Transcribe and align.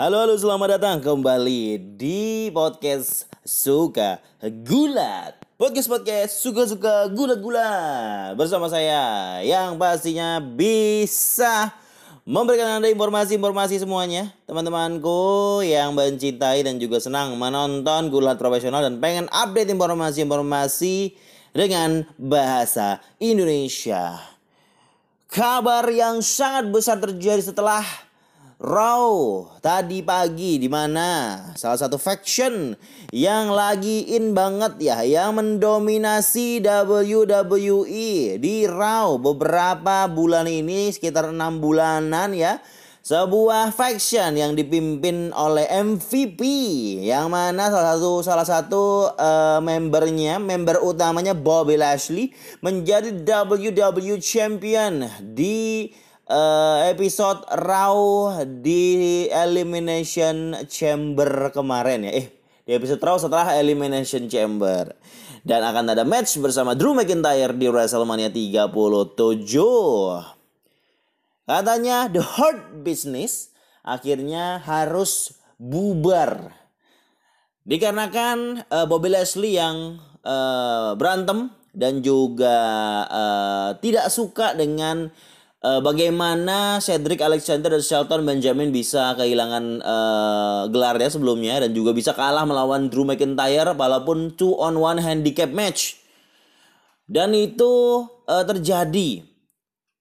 Halo, 0.00 0.16
halo, 0.16 0.32
selamat 0.32 0.80
datang 0.80 0.96
kembali 1.04 1.76
di 2.00 2.48
podcast 2.56 3.28
Suka 3.44 4.16
Gulat. 4.40 5.36
Podcast 5.60 5.92
podcast 5.92 6.40
suka-suka 6.40 7.12
gulat-gulat 7.12 8.32
bersama 8.32 8.72
saya 8.72 9.36
yang 9.44 9.76
pastinya 9.76 10.40
bisa 10.40 11.68
memberikan 12.24 12.80
Anda 12.80 12.88
informasi-informasi 12.88 13.84
semuanya. 13.84 14.32
Teman-temanku 14.48 15.60
yang 15.68 15.92
mencintai 15.92 16.64
dan 16.64 16.80
juga 16.80 16.96
senang 16.96 17.36
menonton 17.36 18.08
gulat 18.08 18.40
profesional 18.40 18.80
dan 18.80 19.04
pengen 19.04 19.28
update 19.28 19.68
informasi-informasi 19.68 21.12
dengan 21.52 22.08
bahasa 22.16 23.04
Indonesia. 23.20 24.16
Kabar 25.28 25.84
yang 25.92 26.24
sangat 26.24 26.72
besar 26.72 26.96
terjadi 26.96 27.44
setelah 27.44 27.84
Raw 28.60 29.48
tadi 29.64 30.04
pagi 30.04 30.60
di 30.60 30.68
mana? 30.68 31.40
Salah 31.56 31.80
satu 31.80 31.96
faction 31.96 32.76
yang 33.08 33.48
lagi 33.56 34.12
in 34.12 34.36
banget 34.36 34.76
ya 34.76 35.00
yang 35.00 35.40
mendominasi 35.40 36.60
WWE 36.60 38.36
di 38.36 38.68
Raw. 38.68 39.16
Beberapa 39.16 40.04
bulan 40.12 40.44
ini 40.44 40.92
sekitar 40.92 41.32
enam 41.32 41.56
bulanan 41.56 42.36
ya 42.36 42.60
sebuah 43.00 43.72
faction 43.72 44.36
yang 44.36 44.52
dipimpin 44.52 45.32
oleh 45.32 45.64
MVP 45.64 46.44
yang 47.00 47.32
mana 47.32 47.72
salah 47.72 47.96
satu 47.96 48.12
salah 48.20 48.44
satu 48.44 48.84
uh, 49.16 49.56
membernya 49.64 50.36
member 50.36 50.84
utamanya 50.84 51.32
Bobby 51.32 51.80
Lashley 51.80 52.36
menjadi 52.60 53.24
WWE 53.24 54.20
champion 54.20 55.08
di 55.32 55.88
uh, 56.30 56.86
episode 56.86 57.42
Raw 57.50 57.98
di 58.46 59.26
Elimination 59.28 60.54
Chamber 60.70 61.50
kemarin 61.50 62.06
ya. 62.06 62.12
Eh, 62.22 62.26
di 62.62 62.70
episode 62.78 63.02
Raw 63.02 63.18
setelah 63.18 63.58
Elimination 63.58 64.30
Chamber. 64.30 64.94
Dan 65.42 65.64
akan 65.66 65.96
ada 65.96 66.04
match 66.06 66.38
bersama 66.38 66.78
Drew 66.78 66.94
McIntyre 66.94 67.56
di 67.56 67.66
WrestleMania 67.66 68.30
37. 68.30 68.70
Katanya 71.48 72.06
The 72.06 72.22
Hurt 72.22 72.86
Business 72.86 73.50
akhirnya 73.82 74.62
harus 74.62 75.34
bubar. 75.58 76.54
Dikarenakan 77.66 78.68
uh, 78.68 78.86
Bobby 78.86 79.10
Leslie 79.10 79.58
yang 79.58 79.98
uh, 80.22 80.94
berantem 80.94 81.50
dan 81.74 82.04
juga 82.04 82.56
uh, 83.08 83.70
tidak 83.80 84.12
suka 84.12 84.54
dengan 84.58 85.10
uh, 85.64 85.80
bagaimana 85.80 86.80
Cedric 86.80 87.20
Alexander 87.20 87.76
dan 87.76 87.84
Shelton 87.84 88.24
Benjamin 88.24 88.72
bisa 88.72 89.12
kehilangan 89.16 89.84
uh, 89.84 90.62
gelarnya 90.72 91.10
sebelumnya 91.12 91.60
dan 91.64 91.76
juga 91.76 91.92
bisa 91.92 92.16
kalah 92.16 92.44
melawan 92.44 92.88
Drew 92.88 93.04
McIntyre 93.04 93.76
walaupun 93.76 94.36
two 94.36 94.56
on 94.56 94.80
one 94.80 95.00
handicap 95.00 95.52
match. 95.52 96.00
Dan 97.10 97.34
itu 97.34 98.06
uh, 98.30 98.44
terjadi 98.46 99.26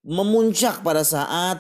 memuncak 0.05 0.85
pada 0.85 1.01
saat 1.01 1.59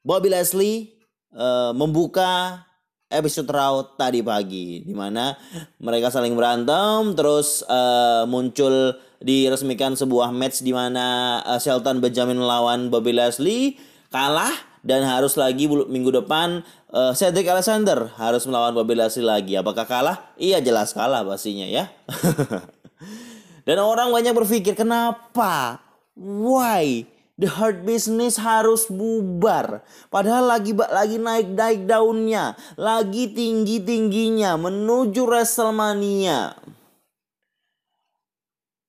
Bobby 0.00 0.32
Leslie 0.32 0.96
uh, 1.36 1.76
membuka 1.76 2.64
episode 3.12 3.46
Raw 3.46 3.94
tadi 3.94 4.24
pagi 4.24 4.82
di 4.82 4.94
mana 4.96 5.36
mereka 5.78 6.10
saling 6.10 6.34
berantem 6.34 7.14
terus 7.14 7.62
uh, 7.68 8.26
muncul 8.26 8.96
diresmikan 9.24 9.96
sebuah 9.96 10.28
match 10.36 10.60
di 10.60 10.76
mana 10.76 11.40
uh, 11.48 11.56
Shelton 11.56 12.04
Benjamin 12.04 12.36
melawan 12.36 12.92
Bobby 12.92 13.16
Leslie 13.16 13.80
kalah 14.12 14.52
dan 14.84 15.00
harus 15.08 15.40
lagi 15.40 15.64
minggu 15.64 16.12
depan 16.12 16.60
uh, 16.92 17.16
Cedric 17.16 17.48
Alexander 17.48 18.12
harus 18.20 18.44
melawan 18.44 18.76
Bobby 18.76 18.92
Leslie 18.92 19.24
lagi. 19.24 19.56
Apakah 19.56 19.88
kalah? 19.88 20.28
Iya 20.36 20.60
jelas 20.60 20.92
kalah 20.92 21.24
pastinya 21.24 21.64
ya. 21.64 21.88
dan 23.66 23.80
orang 23.80 24.12
banyak 24.12 24.36
berpikir 24.36 24.76
kenapa? 24.76 25.80
Why? 26.14 27.08
The 27.34 27.50
Hurt 27.50 27.82
Business 27.82 28.38
harus 28.38 28.86
bubar. 28.86 29.82
Padahal 30.06 30.46
lagi 30.54 30.70
lagi 30.70 31.18
naik-naik 31.18 31.82
daunnya, 31.82 32.54
lagi 32.78 33.26
tinggi-tingginya 33.34 34.54
menuju 34.54 35.26
WrestleMania. 35.26 36.54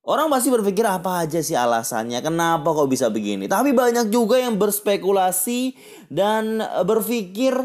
Orang 0.06 0.30
pasti 0.30 0.54
berpikir 0.54 0.86
apa 0.86 1.26
aja 1.26 1.42
sih 1.42 1.58
alasannya, 1.58 2.22
kenapa 2.22 2.70
kok 2.70 2.86
bisa 2.86 3.10
begini. 3.10 3.50
Tapi 3.50 3.74
banyak 3.74 4.14
juga 4.14 4.38
yang 4.38 4.54
berspekulasi 4.62 5.74
dan 6.14 6.62
eh, 6.62 6.86
berpikir 6.86 7.58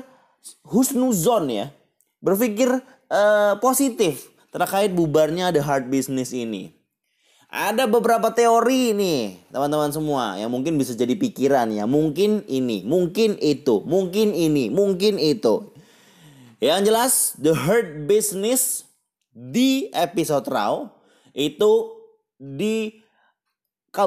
husnuzon 0.65 1.53
ya. 1.53 1.69
Berpikir 2.21 2.69
uh, 3.09 3.57
positif 3.65 4.29
terkait 4.53 4.93
bubarnya 4.93 5.53
The 5.53 5.65
Hard 5.65 5.89
Business 5.89 6.37
ini. 6.37 6.73
Ada 7.49 7.89
beberapa 7.89 8.29
teori 8.31 8.93
nih 8.93 9.41
teman-teman 9.51 9.89
semua 9.89 10.37
yang 10.37 10.53
mungkin 10.53 10.77
bisa 10.77 10.93
jadi 10.93 11.17
pikiran 11.17 11.73
ya. 11.73 11.89
Mungkin 11.89 12.45
ini, 12.45 12.85
mungkin 12.85 13.41
itu, 13.41 13.81
mungkin 13.89 14.37
ini, 14.37 14.69
mungkin 14.69 15.17
itu. 15.17 15.73
Yang 16.61 16.81
jelas 16.93 17.13
The 17.41 17.57
Hurt 17.57 18.05
Business 18.05 18.85
di 19.33 19.89
episode 19.97 20.45
Raw 20.45 20.93
itu 21.33 22.00
dikabarkan 22.41 24.01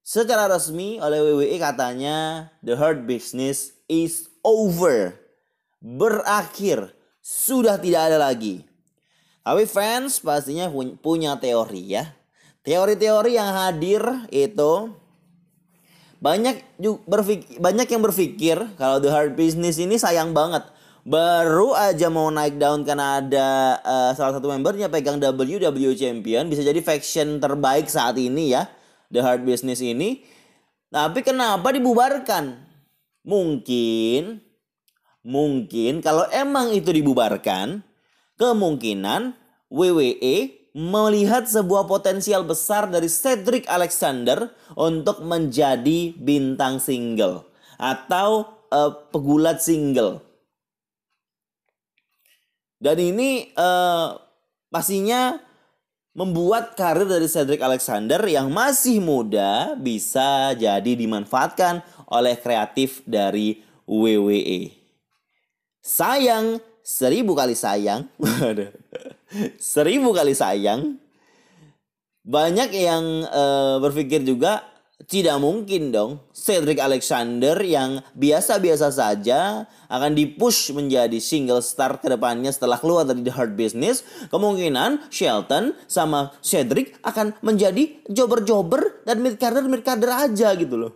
secara 0.00 0.48
resmi 0.48 0.96
oleh 0.98 1.20
WWE 1.20 1.60
katanya 1.60 2.48
The 2.64 2.80
Hurt 2.80 3.04
Business 3.04 3.76
is 3.86 4.32
over. 4.40 5.12
Berakhir. 5.84 6.96
Sudah 7.24 7.80
tidak 7.80 8.12
ada 8.12 8.20
lagi. 8.20 8.68
Tapi 9.44 9.64
fans 9.64 10.20
pastinya 10.20 10.68
punya 11.00 11.36
teori 11.40 11.96
ya. 11.96 12.04
Teori-teori 12.64 13.36
yang 13.36 13.52
hadir 13.52 14.00
itu 14.32 14.92
banyak 16.24 16.64
berpikir, 17.04 17.60
banyak 17.60 17.84
yang 17.84 18.00
berpikir 18.00 18.56
kalau 18.80 18.96
The 19.04 19.12
Hard 19.12 19.36
Business 19.36 19.76
ini 19.76 20.00
sayang 20.00 20.32
banget 20.32 20.64
baru 21.04 21.76
aja 21.76 22.08
mau 22.08 22.32
naik 22.32 22.56
down 22.56 22.80
karena 22.80 23.20
ada 23.20 23.78
uh, 23.84 24.10
salah 24.16 24.40
satu 24.40 24.48
membernya 24.48 24.88
pegang 24.88 25.20
WWE 25.20 25.92
Champion. 25.94 26.48
Bisa 26.48 26.64
jadi 26.64 26.80
faction 26.80 27.38
terbaik 27.38 27.86
saat 27.92 28.16
ini 28.16 28.56
ya 28.56 28.66
The 29.12 29.20
Hard 29.20 29.44
Business 29.44 29.84
ini. 29.84 30.24
Tapi 30.88 31.20
kenapa 31.20 31.70
dibubarkan? 31.70 32.56
Mungkin 33.24 34.40
mungkin 35.24 36.04
kalau 36.04 36.28
emang 36.28 36.76
itu 36.76 36.92
dibubarkan 36.92 37.80
kemungkinan 38.36 39.32
WWE 39.72 40.36
melihat 40.74 41.48
sebuah 41.48 41.88
potensial 41.88 42.44
besar 42.44 42.90
dari 42.90 43.08
Cedric 43.08 43.64
Alexander 43.70 44.52
untuk 44.76 45.22
menjadi 45.24 46.12
bintang 46.18 46.82
single 46.82 47.46
atau 47.78 48.58
uh, 48.68 48.92
pegulat 49.08 49.64
single 49.64 50.33
dan 52.84 53.00
ini 53.00 53.48
uh, 53.56 54.20
pastinya 54.68 55.40
membuat 56.12 56.76
karir 56.76 57.08
dari 57.08 57.24
Cedric 57.24 57.64
Alexander 57.64 58.20
yang 58.28 58.52
masih 58.52 59.00
muda 59.00 59.72
bisa 59.80 60.52
jadi 60.52 60.92
dimanfaatkan 60.92 61.80
oleh 62.12 62.36
kreatif 62.36 63.00
dari 63.08 63.64
WWE. 63.88 64.68
Sayang, 65.80 66.60
seribu 66.84 67.32
kali 67.32 67.56
sayang. 67.56 68.04
seribu 69.74 70.12
kali 70.12 70.36
sayang. 70.36 71.00
Banyak 72.20 72.68
yang 72.68 73.04
uh, 73.32 73.80
berpikir 73.80 74.20
juga 74.28 74.60
tidak 75.04 75.36
mungkin 75.36 75.92
dong 75.92 76.24
Cedric 76.32 76.80
Alexander 76.80 77.56
yang 77.60 78.00
biasa-biasa 78.16 78.88
saja 78.88 79.68
akan 79.92 80.16
dipush 80.16 80.72
menjadi 80.72 81.20
single 81.20 81.60
star 81.60 82.00
ke 82.00 82.08
depannya 82.08 82.48
setelah 82.48 82.80
keluar 82.80 83.04
dari 83.04 83.20
The 83.20 83.32
Hard 83.32 83.52
Business. 83.54 84.00
Kemungkinan 84.32 85.12
Shelton 85.12 85.76
sama 85.84 86.32
Cedric 86.40 86.96
akan 87.04 87.36
menjadi 87.44 88.00
jobber-jobber 88.08 89.04
dan 89.04 89.20
mid-carder 89.20 89.64
mid-carder 89.68 90.10
aja 90.10 90.56
gitu 90.56 90.76
loh. 90.76 90.92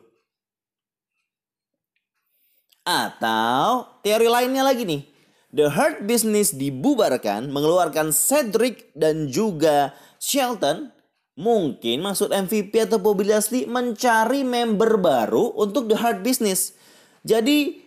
Atau 2.88 4.00
teori 4.00 4.28
lainnya 4.32 4.64
lagi 4.64 4.88
nih. 4.88 5.04
The 5.48 5.72
Hard 5.72 6.04
Business 6.04 6.52
dibubarkan 6.52 7.48
mengeluarkan 7.48 8.12
Cedric 8.12 8.92
dan 8.92 9.32
juga 9.32 9.96
Shelton 10.20 10.92
Mungkin 11.38 12.02
maksud 12.02 12.34
MVP 12.34 12.74
atau 12.90 12.98
Bobby 12.98 13.22
Lashley 13.22 13.62
mencari 13.70 14.42
member 14.42 14.98
baru 14.98 15.54
untuk 15.54 15.86
The 15.86 15.94
Hard 15.94 16.26
Business. 16.26 16.74
Jadi 17.22 17.78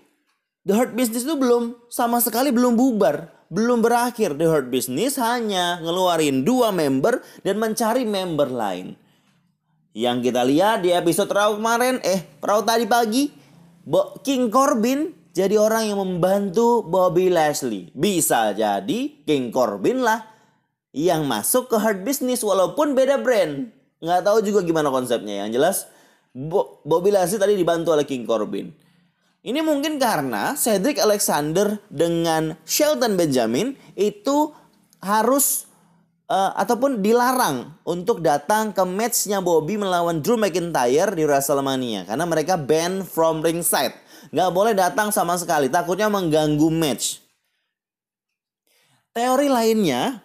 The 0.63 0.71
Hard 0.71 0.95
Business 0.95 1.27
itu 1.27 1.35
belum 1.35 1.75
sama 1.91 2.23
sekali 2.23 2.55
belum 2.55 2.79
bubar, 2.79 3.27
belum 3.51 3.83
berakhir. 3.83 4.39
The 4.39 4.47
Hard 4.47 4.71
Business 4.71 5.19
hanya 5.19 5.83
ngeluarin 5.83 6.47
dua 6.47 6.71
member 6.71 7.19
dan 7.43 7.59
mencari 7.59 8.07
member 8.07 8.47
lain. 8.47 8.95
Yang 9.91 10.31
kita 10.31 10.47
lihat 10.47 10.87
di 10.87 10.95
episode 10.95 11.27
Raw 11.27 11.51
kemarin, 11.51 11.99
eh 12.07 12.23
Raw 12.39 12.63
tadi 12.63 12.87
pagi, 12.87 13.27
King 14.23 14.47
Corbin 14.47 15.11
jadi 15.35 15.59
orang 15.59 15.91
yang 15.91 15.99
membantu 15.99 16.87
Bobby 16.87 17.27
Lashley. 17.27 17.91
Bisa 17.91 18.55
jadi 18.55 19.11
King 19.27 19.51
Corbin 19.51 19.99
lah 19.99 20.30
yang 20.91 21.23
masuk 21.23 21.71
ke 21.71 21.75
hard 21.79 22.03
business 22.03 22.43
walaupun 22.43 22.95
beda 22.95 23.19
brand. 23.19 23.71
Nggak 24.03 24.21
tahu 24.27 24.37
juga 24.43 24.59
gimana 24.63 24.91
konsepnya. 24.91 25.45
Yang 25.47 25.51
jelas 25.55 25.77
Bobby 26.83 27.11
Lashley 27.11 27.39
tadi 27.39 27.55
dibantu 27.59 27.91
oleh 27.95 28.07
King 28.07 28.23
Corbin. 28.23 28.71
Ini 29.41 29.59
mungkin 29.65 29.97
karena 29.97 30.53
Cedric 30.53 31.01
Alexander 31.01 31.81
dengan 31.89 32.53
Shelton 32.61 33.17
Benjamin 33.17 33.73
itu 33.97 34.53
harus 35.01 35.65
uh, 36.29 36.53
ataupun 36.55 37.01
dilarang 37.01 37.73
untuk 37.81 38.21
datang 38.21 38.69
ke 38.69 38.85
matchnya 38.85 39.41
Bobby 39.41 39.81
melawan 39.81 40.21
Drew 40.21 40.37
McIntyre 40.37 41.11
di 41.17 41.25
WrestleMania 41.25 42.05
karena 42.05 42.25
mereka 42.29 42.55
ban 42.55 43.01
from 43.01 43.41
ringside. 43.41 43.97
Nggak 44.29 44.51
boleh 44.53 44.73
datang 44.77 45.09
sama 45.09 45.35
sekali, 45.35 45.67
takutnya 45.67 46.07
mengganggu 46.07 46.69
match. 46.71 47.19
Teori 49.11 49.51
lainnya, 49.51 50.23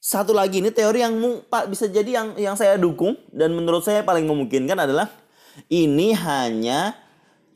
satu 0.00 0.32
lagi 0.32 0.64
ini 0.64 0.72
teori 0.72 1.04
yang 1.04 1.12
Pak 1.44 1.68
bisa 1.68 1.84
jadi 1.84 2.08
yang 2.16 2.28
yang 2.40 2.56
saya 2.56 2.80
dukung 2.80 3.20
dan 3.36 3.52
menurut 3.52 3.84
saya 3.84 4.00
paling 4.00 4.24
memungkinkan 4.24 4.88
adalah 4.88 5.12
ini 5.68 6.16
hanya 6.16 6.96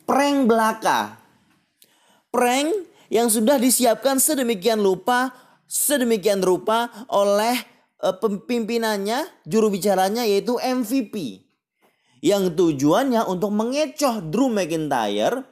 prank 0.05 0.45
belaka. 0.45 1.17
Prank 2.29 2.69
yang 3.09 3.33
sudah 3.33 3.57
disiapkan 3.57 4.21
sedemikian 4.21 4.85
lupa, 4.85 5.33
sedemikian 5.65 6.45
rupa 6.45 6.93
oleh 7.09 7.57
uh, 8.05 8.13
pimpinannya, 8.21 9.25
juru 9.49 9.73
bicaranya 9.73 10.29
yaitu 10.29 10.61
MVP. 10.61 11.41
Yang 12.21 12.57
tujuannya 12.57 13.25
untuk 13.25 13.53
mengecoh 13.57 14.21
Drew 14.21 14.53
McIntyre. 14.53 15.45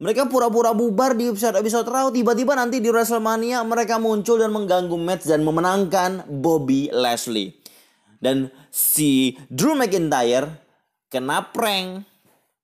Mereka 0.00 0.32
pura-pura 0.32 0.72
bubar 0.72 1.12
di 1.12 1.28
episode-episode 1.28 1.84
Raw. 1.84 2.08
Tiba-tiba 2.08 2.56
nanti 2.56 2.80
di 2.80 2.88
WrestleMania 2.88 3.60
mereka 3.68 4.00
muncul 4.00 4.40
dan 4.40 4.48
mengganggu 4.48 4.96
match 4.96 5.28
dan 5.28 5.44
memenangkan 5.44 6.24
Bobby 6.24 6.88
Lashley. 6.88 7.52
Dan 8.16 8.48
si 8.72 9.36
Drew 9.52 9.76
McIntyre 9.76 10.48
kena 11.12 11.52
prank 11.52 12.08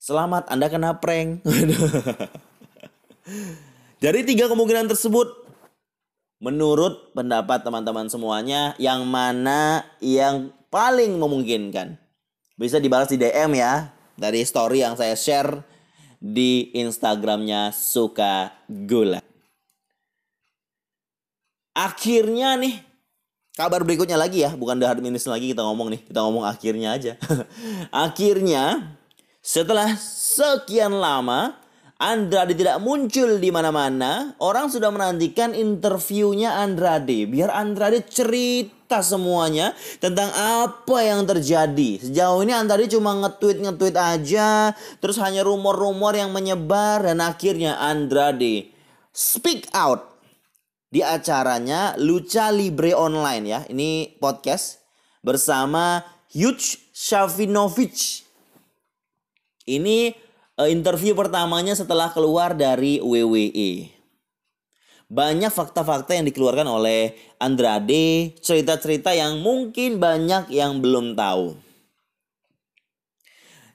Selamat, 0.07 0.47
Anda 0.47 0.71
kena 0.71 1.03
prank. 1.03 1.43
Dari 4.05 4.21
tiga 4.23 4.47
kemungkinan 4.47 4.87
tersebut, 4.87 5.35
menurut 6.39 7.11
pendapat 7.11 7.67
teman-teman 7.67 8.07
semuanya, 8.07 8.79
yang 8.79 9.03
mana 9.03 9.83
yang 9.99 10.55
paling 10.71 11.19
memungkinkan? 11.19 11.99
Bisa 12.55 12.79
dibalas 12.79 13.11
di 13.11 13.19
DM 13.19 13.59
ya, 13.59 13.91
dari 14.15 14.47
story 14.47 14.87
yang 14.87 14.95
saya 14.95 15.19
share 15.19 15.67
di 16.33 16.75
Instagramnya 16.75 17.71
Suka 17.71 18.51
Gula. 18.67 19.23
Akhirnya 21.77 22.57
nih, 22.57 22.81
kabar 23.55 23.85
berikutnya 23.85 24.17
lagi 24.17 24.43
ya, 24.43 24.57
bukan 24.57 24.81
The 24.81 24.87
Hard 24.89 25.05
lagi 25.05 25.53
kita 25.53 25.63
ngomong 25.63 25.93
nih, 25.93 26.01
kita 26.09 26.25
ngomong 26.25 26.49
akhirnya 26.49 26.97
aja. 26.97 27.13
akhirnya 27.93 28.97
setelah 29.45 29.95
sekian 30.01 30.97
lama, 30.97 31.55
Andrade 31.97 32.53
tidak 32.53 32.77
muncul 32.85 33.41
di 33.41 33.49
mana-mana. 33.49 34.37
Orang 34.37 34.69
sudah 34.69 34.93
menantikan 34.93 35.57
interviewnya 35.57 36.61
Andrade. 36.61 37.25
Biar 37.25 37.49
Andrade 37.49 38.05
cerita 38.05 39.01
semuanya 39.01 39.73
tentang 39.97 40.29
apa 40.29 40.99
yang 41.01 41.25
terjadi. 41.25 42.05
Sejauh 42.05 42.45
ini 42.45 42.53
Andrade 42.53 42.93
cuma 42.93 43.17
nge-tweet-nge-tweet 43.25 43.97
aja. 43.97 44.77
Terus 45.01 45.17
hanya 45.25 45.41
rumor-rumor 45.41 46.13
yang 46.13 46.37
menyebar. 46.37 47.01
Dan 47.01 47.25
akhirnya 47.25 47.81
Andrade 47.81 48.69
speak 49.17 49.65
out. 49.73 50.21
Di 50.93 51.01
acaranya 51.01 51.97
Lucha 51.97 52.53
Libre 52.53 52.93
Online 52.93 53.45
ya. 53.49 53.61
Ini 53.73 54.21
podcast 54.21 54.85
bersama 55.25 56.05
Huge 56.29 56.93
Shavinovic 56.93 58.27
ini 59.67 60.15
interview 60.65 61.13
pertamanya 61.13 61.77
setelah 61.77 62.09
keluar 62.09 62.57
dari 62.57 62.97
WWE. 63.05 63.93
Banyak 65.07 65.53
fakta-fakta 65.53 66.17
yang 66.17 66.27
dikeluarkan 66.27 66.67
oleh 66.67 67.15
Andrade, 67.37 68.35
cerita-cerita 68.41 69.13
yang 69.13 69.39
mungkin 69.45 70.01
banyak 70.01 70.49
yang 70.51 70.81
belum 70.81 71.15
tahu. 71.15 71.55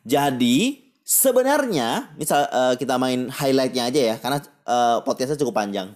Jadi 0.01 0.81
sebenarnya 1.05 2.17
misal 2.17 2.49
uh, 2.49 2.73
kita 2.73 2.97
main 2.97 3.29
highlightnya 3.29 3.93
aja 3.93 4.01
ya 4.01 4.15
karena 4.17 4.41
uh, 4.65 5.05
podcastnya 5.05 5.37
cukup 5.37 5.61
panjang. 5.61 5.93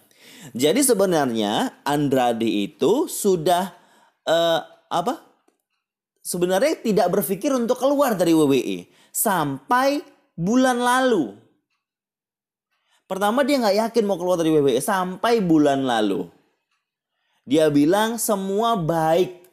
Jadi 0.54 0.86
sebenarnya 0.86 1.82
Andrade 1.82 2.46
itu 2.46 3.10
sudah 3.10 3.74
uh, 4.30 4.62
apa? 4.94 5.26
Sebenarnya 6.22 6.78
tidak 6.86 7.10
berpikir 7.10 7.50
untuk 7.54 7.82
keluar 7.82 8.14
dari 8.14 8.34
WWE 8.34 8.86
sampai 9.10 10.15
bulan 10.36 10.78
lalu. 10.78 11.34
Pertama 13.08 13.42
dia 13.42 13.62
nggak 13.62 13.78
yakin 13.90 14.04
mau 14.06 14.20
keluar 14.20 14.38
dari 14.38 14.52
WWE 14.52 14.84
sampai 14.84 15.42
bulan 15.42 15.88
lalu. 15.88 16.28
Dia 17.46 17.70
bilang 17.70 18.18
semua 18.18 18.74
baik 18.76 19.46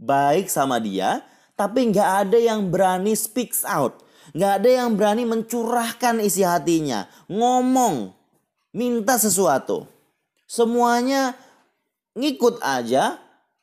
baik 0.00 0.48
sama 0.48 0.80
dia, 0.80 1.20
tapi 1.54 1.92
nggak 1.92 2.10
ada 2.26 2.38
yang 2.40 2.72
berani 2.72 3.12
speaks 3.12 3.62
out. 3.68 4.00
Nggak 4.32 4.52
ada 4.62 4.70
yang 4.70 4.96
berani 4.96 5.28
mencurahkan 5.28 6.22
isi 6.24 6.40
hatinya, 6.40 7.04
ngomong, 7.28 8.14
minta 8.72 9.20
sesuatu. 9.20 9.84
Semuanya 10.48 11.36
ngikut 12.16 12.58
aja 12.64 13.20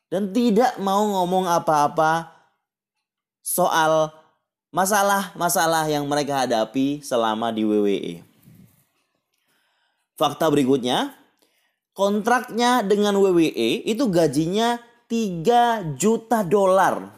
dan 0.08 0.32
tidak 0.32 0.76
mau 0.80 1.04
ngomong 1.04 1.44
apa-apa 1.48 2.32
soal 3.44 4.12
masalah-masalah 4.68 5.88
yang 5.88 6.04
mereka 6.04 6.44
hadapi 6.44 7.00
selama 7.00 7.48
di 7.52 7.64
WWE. 7.64 8.14
Fakta 10.18 10.50
berikutnya, 10.50 11.14
kontraknya 11.94 12.82
dengan 12.82 13.16
WWE 13.16 13.86
itu 13.86 14.04
gajinya 14.10 14.82
3 15.06 15.96
juta 15.96 16.42
dolar. 16.44 17.16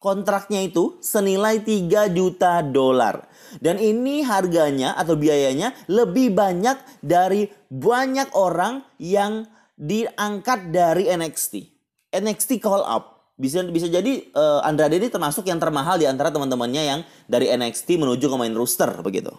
Kontraknya 0.00 0.64
itu 0.64 0.96
senilai 1.04 1.60
3 1.60 2.08
juta 2.08 2.64
dolar. 2.64 3.28
Dan 3.60 3.76
ini 3.76 4.24
harganya 4.24 4.96
atau 4.96 5.16
biayanya 5.16 5.76
lebih 5.92 6.32
banyak 6.32 6.80
dari 7.04 7.52
banyak 7.68 8.32
orang 8.32 8.80
yang 8.96 9.44
diangkat 9.76 10.72
dari 10.72 11.08
NXT. 11.08 11.68
NXT 12.16 12.60
call 12.64 12.84
up 12.84 13.19
bisa 13.40 13.64
bisa 13.64 13.88
jadi 13.88 14.28
uh, 14.36 14.60
Andrade 14.60 15.00
ini 15.00 15.08
termasuk 15.08 15.48
yang 15.48 15.56
termahal 15.56 15.96
di 15.96 16.04
antara 16.04 16.28
teman-temannya 16.28 16.82
yang 16.84 17.00
dari 17.24 17.48
NXT 17.48 17.96
menuju 17.96 18.28
ke 18.28 18.36
main 18.36 18.52
roster 18.52 18.92
begitu. 19.00 19.32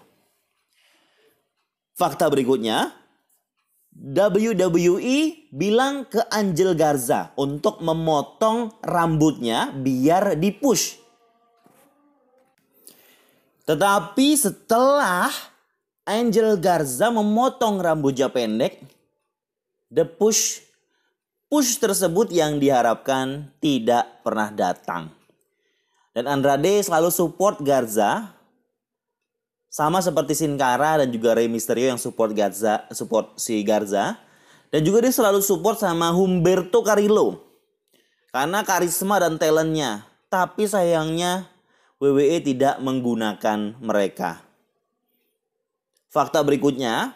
Fakta 1.93 2.25
berikutnya, 2.33 2.89
WWE 3.93 5.53
bilang 5.53 6.09
ke 6.09 6.25
Angel 6.33 6.73
Garza 6.73 7.29
untuk 7.37 7.77
memotong 7.85 8.81
rambutnya 8.81 9.69
biar 9.69 10.33
dipush. 10.33 10.97
Tetapi 13.69 14.27
setelah 14.33 15.29
Angel 16.09 16.57
Garza 16.57 17.13
memotong 17.13 17.77
rambutnya 17.77 18.33
pendek, 18.33 18.81
the 19.93 20.07
push 20.07 20.70
push 21.51 21.75
tersebut 21.83 22.31
yang 22.31 22.63
diharapkan 22.63 23.51
tidak 23.59 24.23
pernah 24.23 24.47
datang. 24.47 25.11
Dan 26.15 26.31
Andrade 26.31 26.79
selalu 26.79 27.11
support 27.11 27.59
Garza 27.59 28.31
sama 29.67 29.99
seperti 29.99 30.31
Sin 30.31 30.55
Cara 30.55 31.03
dan 31.03 31.11
juga 31.11 31.35
Rey 31.35 31.51
Mysterio 31.51 31.91
yang 31.91 31.99
support 31.99 32.31
Garza, 32.31 32.87
support 32.95 33.35
si 33.35 33.59
Garza. 33.67 34.15
Dan 34.71 34.87
juga 34.87 35.03
dia 35.03 35.11
selalu 35.11 35.43
support 35.43 35.75
sama 35.75 36.15
Humberto 36.15 36.79
Carrillo. 36.87 37.43
Karena 38.31 38.63
karisma 38.63 39.19
dan 39.19 39.35
talentnya. 39.35 40.07
Tapi 40.31 40.63
sayangnya 40.63 41.51
WWE 41.99 42.39
tidak 42.39 42.79
menggunakan 42.79 43.75
mereka. 43.83 44.39
Fakta 46.07 46.39
berikutnya. 46.43 47.11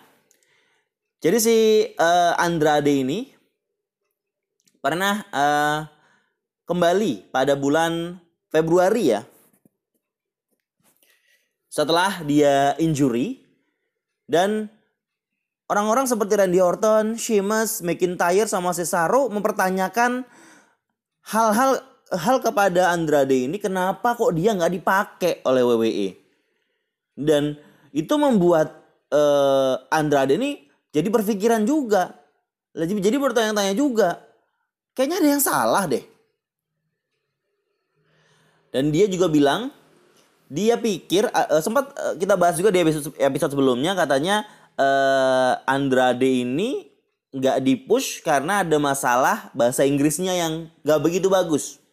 Jadi 1.23 1.37
si 1.39 1.55
uh, 1.95 2.35
Andrade 2.35 2.91
ini 2.91 3.34
pernah 4.85 5.25
uh, 5.33 5.89
kembali 6.69 7.33
pada 7.33 7.57
bulan 7.57 8.21
Februari 8.53 9.17
ya. 9.17 9.25
Setelah 11.65 12.21
dia 12.21 12.77
injury 12.77 13.41
dan 14.29 14.69
orang-orang 15.65 16.05
seperti 16.05 16.37
Randy 16.37 16.61
Orton, 16.61 17.17
Sheamus, 17.17 17.81
McIntyre 17.81 18.45
sama 18.45 18.77
Cesaro 18.77 19.25
mempertanyakan 19.33 20.21
hal-hal 21.33 21.81
hal 22.13 22.37
kepada 22.45 22.93
Andrade 22.93 23.49
ini 23.49 23.57
kenapa 23.57 24.13
kok 24.13 24.37
dia 24.37 24.53
nggak 24.53 24.73
dipakai 24.77 25.41
oleh 25.49 25.65
WWE 25.65 26.07
dan 27.17 27.57
itu 27.89 28.13
membuat 28.21 28.85
uh, 29.09 29.81
Andrade 29.89 30.37
ini 30.37 30.69
jadi 30.93 31.09
berpikiran 31.09 31.65
juga. 31.65 32.13
Jadi 32.75 33.17
bertanya-tanya 33.17 33.73
juga. 33.75 34.24
Kayaknya 34.95 35.17
ada 35.19 35.29
yang 35.29 35.43
salah 35.43 35.83
deh. 35.85 36.03
Dan 38.71 38.91
dia 38.91 39.07
juga 39.11 39.27
bilang 39.27 39.71
dia 40.51 40.79
pikir 40.79 41.27
uh, 41.31 41.59
sempat 41.59 41.91
uh, 41.95 42.15
kita 42.15 42.35
bahas 42.39 42.55
juga 42.55 42.71
di 42.71 42.79
episode, 42.83 43.11
episode 43.17 43.51
sebelumnya 43.55 43.95
katanya 43.97 44.47
uh, 44.79 45.59
Andrade 45.67 46.43
ini 46.45 46.87
nggak 47.35 47.59
dipush 47.63 48.23
karena 48.23 48.63
ada 48.63 48.79
masalah 48.79 49.51
bahasa 49.51 49.83
Inggrisnya 49.83 50.31
yang 50.31 50.71
nggak 50.87 50.99
begitu 51.03 51.27
bagus. 51.27 51.83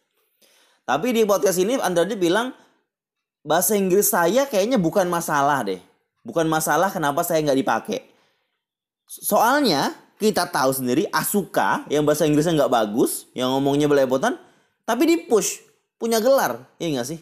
Tapi 0.83 1.15
di 1.15 1.23
podcast 1.23 1.59
ini 1.59 1.79
Andrade 1.79 2.15
bilang 2.15 2.51
bahasa 3.43 3.75
Inggris 3.75 4.11
saya 4.11 4.47
kayaknya 4.47 4.79
bukan 4.79 5.07
masalah 5.11 5.63
deh. 5.63 5.79
Bukan 6.23 6.47
masalah 6.47 6.87
kenapa 6.87 7.23
saya 7.27 7.43
nggak 7.43 7.59
dipakai. 7.59 7.99
Soalnya 9.07 9.91
kita 10.23 10.47
tahu 10.47 10.71
sendiri 10.71 11.03
Asuka 11.11 11.83
yang 11.91 12.07
bahasa 12.07 12.23
Inggrisnya 12.23 12.55
nggak 12.55 12.71
bagus, 12.71 13.27
yang 13.35 13.51
ngomongnya 13.51 13.91
belepotan, 13.91 14.39
tapi 14.87 15.03
dipush 15.03 15.59
punya 15.99 16.23
gelar, 16.23 16.63
ya 16.79 16.87
nggak 16.87 17.07
sih? 17.11 17.19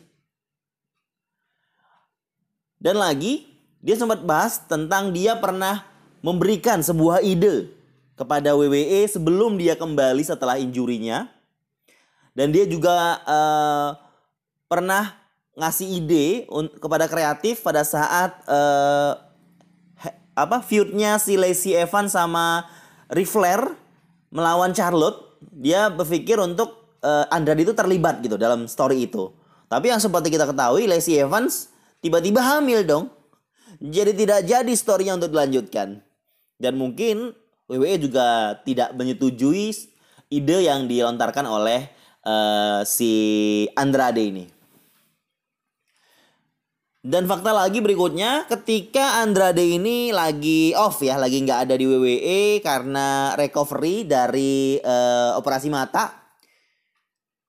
Dan 2.78 3.02
lagi 3.02 3.50
dia 3.82 3.98
sempat 3.98 4.22
bahas 4.22 4.62
tentang 4.70 5.10
dia 5.10 5.34
pernah 5.42 5.82
memberikan 6.22 6.86
sebuah 6.86 7.26
ide 7.26 7.74
kepada 8.14 8.54
WWE 8.54 9.10
sebelum 9.10 9.58
dia 9.58 9.74
kembali 9.74 10.22
setelah 10.22 10.62
injurinya. 10.62 11.26
Dan 12.38 12.54
dia 12.54 12.70
juga 12.70 13.22
uh, 13.26 13.90
pernah 14.70 15.18
ngasih 15.58 15.88
ide 16.00 16.26
kepada 16.80 17.10
kreatif 17.10 17.60
pada 17.60 17.84
saat 17.84 18.32
uh, 18.48 19.20
apa 20.32 20.64
feudnya 20.64 21.20
si 21.20 21.36
Lacey 21.36 21.76
Evans 21.76 22.16
sama 22.16 22.66
Ric 23.12 23.28
Flair 23.28 23.62
melawan 24.32 24.72
Charlotte. 24.72 25.40
Dia 25.42 25.92
berpikir 25.92 26.40
untuk 26.40 26.98
uh, 27.04 27.26
Andrade 27.30 27.66
itu 27.66 27.74
terlibat 27.76 28.24
gitu 28.24 28.40
dalam 28.40 28.66
story 28.66 29.06
itu. 29.10 29.34
Tapi 29.68 29.92
yang 29.92 30.00
seperti 30.00 30.32
kita 30.32 30.48
ketahui 30.48 30.88
Lacey 30.88 31.20
Evans 31.20 31.72
tiba-tiba 32.00 32.40
hamil 32.40 32.84
dong. 32.88 33.06
Jadi 33.82 34.14
tidak 34.14 34.46
jadi 34.46 34.74
storynya 34.76 35.18
untuk 35.18 35.34
dilanjutkan. 35.34 36.00
Dan 36.62 36.78
mungkin 36.78 37.34
WWE 37.66 37.98
juga 37.98 38.60
tidak 38.62 38.94
menyetujui 38.94 39.74
ide 40.30 40.58
yang 40.62 40.86
dilontarkan 40.86 41.48
oleh 41.48 41.90
uh, 42.28 42.86
si 42.86 43.12
Andrade 43.74 44.22
ini. 44.22 44.46
Dan 47.02 47.26
fakta 47.26 47.50
lagi 47.50 47.82
berikutnya, 47.82 48.46
ketika 48.46 49.26
Andrade 49.26 49.66
ini 49.66 50.14
lagi 50.14 50.70
off 50.78 51.02
ya, 51.02 51.18
lagi 51.18 51.42
nggak 51.42 51.66
ada 51.66 51.74
di 51.74 51.90
WWE 51.90 52.62
karena 52.62 53.34
recovery 53.34 54.06
dari 54.06 54.78
uh, 54.78 55.34
operasi 55.34 55.74
mata, 55.74 56.14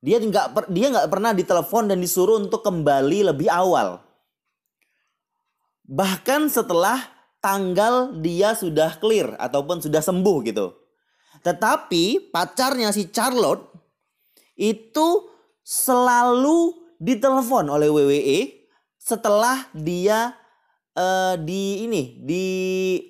dia 0.00 0.16
nggak 0.16 0.72
dia 0.72 0.88
nggak 0.88 1.08
pernah 1.12 1.36
ditelepon 1.36 1.92
dan 1.92 2.00
disuruh 2.00 2.40
untuk 2.40 2.64
kembali 2.64 3.28
lebih 3.28 3.52
awal 3.52 4.00
bahkan 5.92 6.48
setelah 6.48 6.98
tanggal 7.44 8.16
dia 8.22 8.56
sudah 8.56 8.96
clear 8.96 9.34
ataupun 9.36 9.82
sudah 9.84 10.00
sembuh 10.00 10.38
gitu. 10.46 10.72
Tetapi 11.44 12.32
pacarnya 12.32 12.94
si 12.94 13.12
Charlotte 13.12 13.68
itu 14.56 15.28
selalu 15.60 16.88
ditelepon 17.02 17.66
oleh 17.66 17.92
WWE 17.92 18.61
setelah 19.02 19.66
dia 19.74 20.38
uh, 20.94 21.34
di 21.34 21.82
ini 21.82 22.22
di 22.22 22.44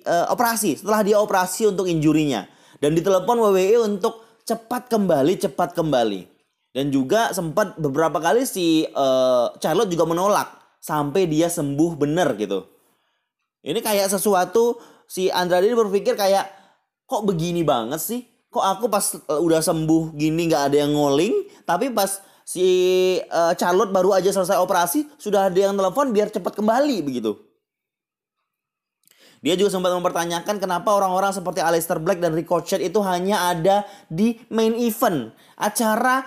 uh, 0.09 0.33
operasi, 0.33 0.81
setelah 0.81 1.05
dia 1.05 1.21
operasi 1.21 1.69
untuk 1.69 1.85
injurinya 1.85 2.49
dan 2.81 2.97
ditelepon 2.97 3.37
WWE 3.37 3.85
untuk 3.85 4.25
cepat 4.43 4.89
kembali, 4.89 5.37
cepat 5.37 5.77
kembali. 5.77 6.33
Dan 6.73 6.89
juga 6.89 7.29
sempat 7.29 7.77
beberapa 7.77 8.17
kali 8.17 8.49
si 8.49 8.89
uh, 8.97 9.53
Charlotte 9.61 9.93
juga 9.93 10.09
menolak 10.09 10.49
sampai 10.81 11.29
dia 11.29 11.45
sembuh 11.45 11.93
benar 11.93 12.33
gitu. 12.33 12.65
Ini 13.61 13.77
kayak 13.77 14.09
sesuatu 14.09 14.81
si 15.05 15.29
Andrade 15.29 15.69
ini 15.69 15.77
berpikir 15.77 16.17
kayak 16.17 16.49
kok 17.05 17.23
begini 17.29 17.61
banget 17.61 18.01
sih? 18.01 18.25
Kok 18.49 18.65
aku 18.65 18.85
pas 18.89 19.05
udah 19.37 19.61
sembuh 19.61 20.17
gini 20.17 20.49
nggak 20.49 20.73
ada 20.73 20.77
yang 20.81 20.97
ngoling, 20.97 21.63
tapi 21.69 21.93
pas 21.93 22.17
si 22.43 22.67
uh, 23.31 23.55
Charlotte 23.55 23.91
baru 23.91 24.15
aja 24.15 24.29
selesai 24.31 24.59
operasi 24.59 25.07
sudah 25.15 25.47
ada 25.47 25.59
yang 25.59 25.75
telepon 25.75 26.11
biar 26.11 26.29
cepat 26.29 26.55
kembali 26.59 26.99
begitu. 27.03 27.35
Dia 29.43 29.59
juga 29.59 29.75
sempat 29.75 29.91
mempertanyakan 29.91 30.55
kenapa 30.55 30.95
orang-orang 30.95 31.35
seperti 31.35 31.59
Aleister 31.59 31.99
Black 31.99 32.23
dan 32.23 32.31
Ricochet 32.31 32.79
itu 32.79 33.03
hanya 33.03 33.51
ada 33.51 33.83
di 34.07 34.39
main 34.47 34.71
event. 34.79 35.35
Acara 35.59 36.23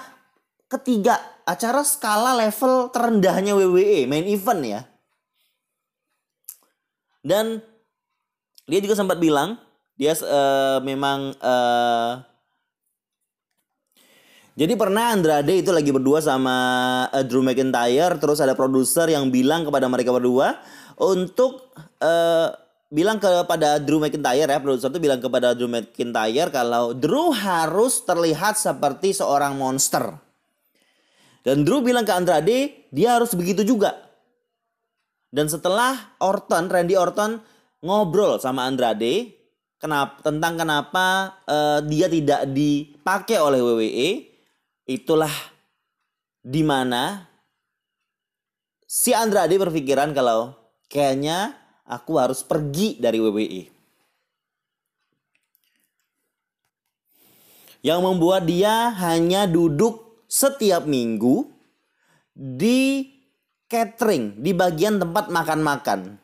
ketiga, 0.69 1.17
acara 1.49 1.81
skala 1.81 2.37
level 2.37 2.93
terendahnya 2.93 3.57
WWE, 3.57 4.05
main 4.05 4.29
event 4.29 4.61
ya. 4.69 4.81
Dan 7.25 7.65
dia 8.69 8.85
juga 8.85 9.01
sempat 9.01 9.17
bilang 9.17 9.57
dia 9.97 10.13
uh, 10.13 10.85
memang 10.85 11.33
uh, 11.41 12.21
jadi 14.57 14.73
pernah 14.73 15.13
Andrade 15.13 15.61
itu 15.61 15.69
lagi 15.69 15.93
berdua 15.93 16.25
sama 16.25 16.57
uh, 17.13 17.21
Drew 17.21 17.45
McIntyre 17.45 18.17
terus 18.17 18.41
ada 18.41 18.57
produser 18.57 19.13
yang 19.13 19.29
bilang 19.29 19.69
kepada 19.69 19.85
mereka 19.85 20.17
berdua 20.17 20.57
untuk 20.97 21.77
uh, 22.01 22.49
bilang 22.89 23.21
kepada 23.21 23.77
Drew 23.83 24.01
McIntyre 24.01 24.49
ya 24.49 24.59
produser 24.63 24.89
itu 24.89 25.01
bilang 25.03 25.21
kepada 25.21 25.53
Drew 25.53 25.69
McIntyre 25.69 26.49
kalau 26.49 26.97
Drew 26.97 27.37
harus 27.37 28.01
terlihat 28.09 28.57
seperti 28.57 29.13
seorang 29.13 29.61
monster. 29.61 30.17
Dan 31.45 31.63
Drew 31.63 31.85
bilang 31.85 32.03
ke 32.03 32.11
Andrade 32.17 32.89
dia 32.91 33.21
harus 33.21 33.37
begitu 33.37 33.63
juga. 33.63 33.95
Dan 35.31 35.53
setelah 35.53 36.17
Orton, 36.23 36.71
Randy 36.71 36.97
Orton 36.97 37.39
ngobrol 37.85 38.41
sama 38.41 38.65
Andrade 38.65 39.37
kenapa 39.77 40.25
tentang 40.25 40.57
kenapa 40.57 41.07
uh, 41.45 41.79
dia 41.85 42.09
tidak 42.09 42.49
dipakai 42.51 43.37
oleh 43.39 43.61
WWE, 43.61 44.09
itulah 44.87 45.33
di 46.47 46.63
mana 46.63 47.27
si 48.87 49.11
Andrade 49.11 49.59
berpikiran 49.59 50.15
kalau 50.15 50.55
kayaknya 50.87 51.59
aku 51.87 52.23
harus 52.23 52.47
pergi 52.47 52.99
dari 53.03 53.19
WWE. 53.19 53.63
Yang 57.83 58.01
membuat 58.03 58.51
dia 58.51 58.91
hanya 58.99 59.47
duduk 59.47 60.27
setiap 60.27 60.91
minggu 60.91 61.47
di 62.35 63.07
catering 63.71 64.43
di 64.43 64.51
bagian 64.51 64.99
tempat 64.99 65.31
makan-makan. 65.31 66.19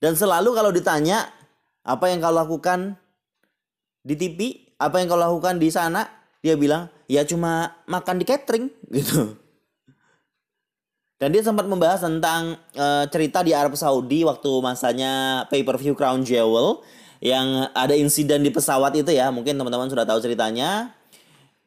Dan 0.00 0.12
selalu 0.16 0.52
kalau 0.52 0.72
ditanya 0.72 1.28
apa 1.84 2.12
yang 2.12 2.20
kau 2.20 2.32
lakukan 2.32 2.96
di 4.04 4.16
TV, 4.16 4.68
apa 4.76 5.00
yang 5.00 5.08
kau 5.12 5.20
lakukan 5.20 5.56
di 5.56 5.68
sana, 5.72 6.19
dia 6.40 6.56
bilang 6.56 6.88
ya 7.04 7.24
cuma 7.24 7.76
makan 7.84 8.20
di 8.20 8.24
catering 8.24 8.66
gitu. 8.96 9.36
Dan 11.20 11.36
dia 11.36 11.44
sempat 11.44 11.68
membahas 11.68 12.00
tentang 12.00 12.56
uh, 12.80 13.04
cerita 13.12 13.44
di 13.44 13.52
Arab 13.52 13.76
Saudi 13.76 14.24
waktu 14.24 14.48
masanya 14.64 15.44
pay-per-view 15.52 15.92
Crown 15.92 16.24
Jewel 16.24 16.80
yang 17.20 17.68
ada 17.76 17.92
insiden 17.92 18.40
di 18.40 18.48
pesawat 18.48 18.96
itu 18.96 19.12
ya. 19.12 19.28
Mungkin 19.28 19.52
teman-teman 19.60 19.92
sudah 19.92 20.08
tahu 20.08 20.16
ceritanya. 20.24 20.96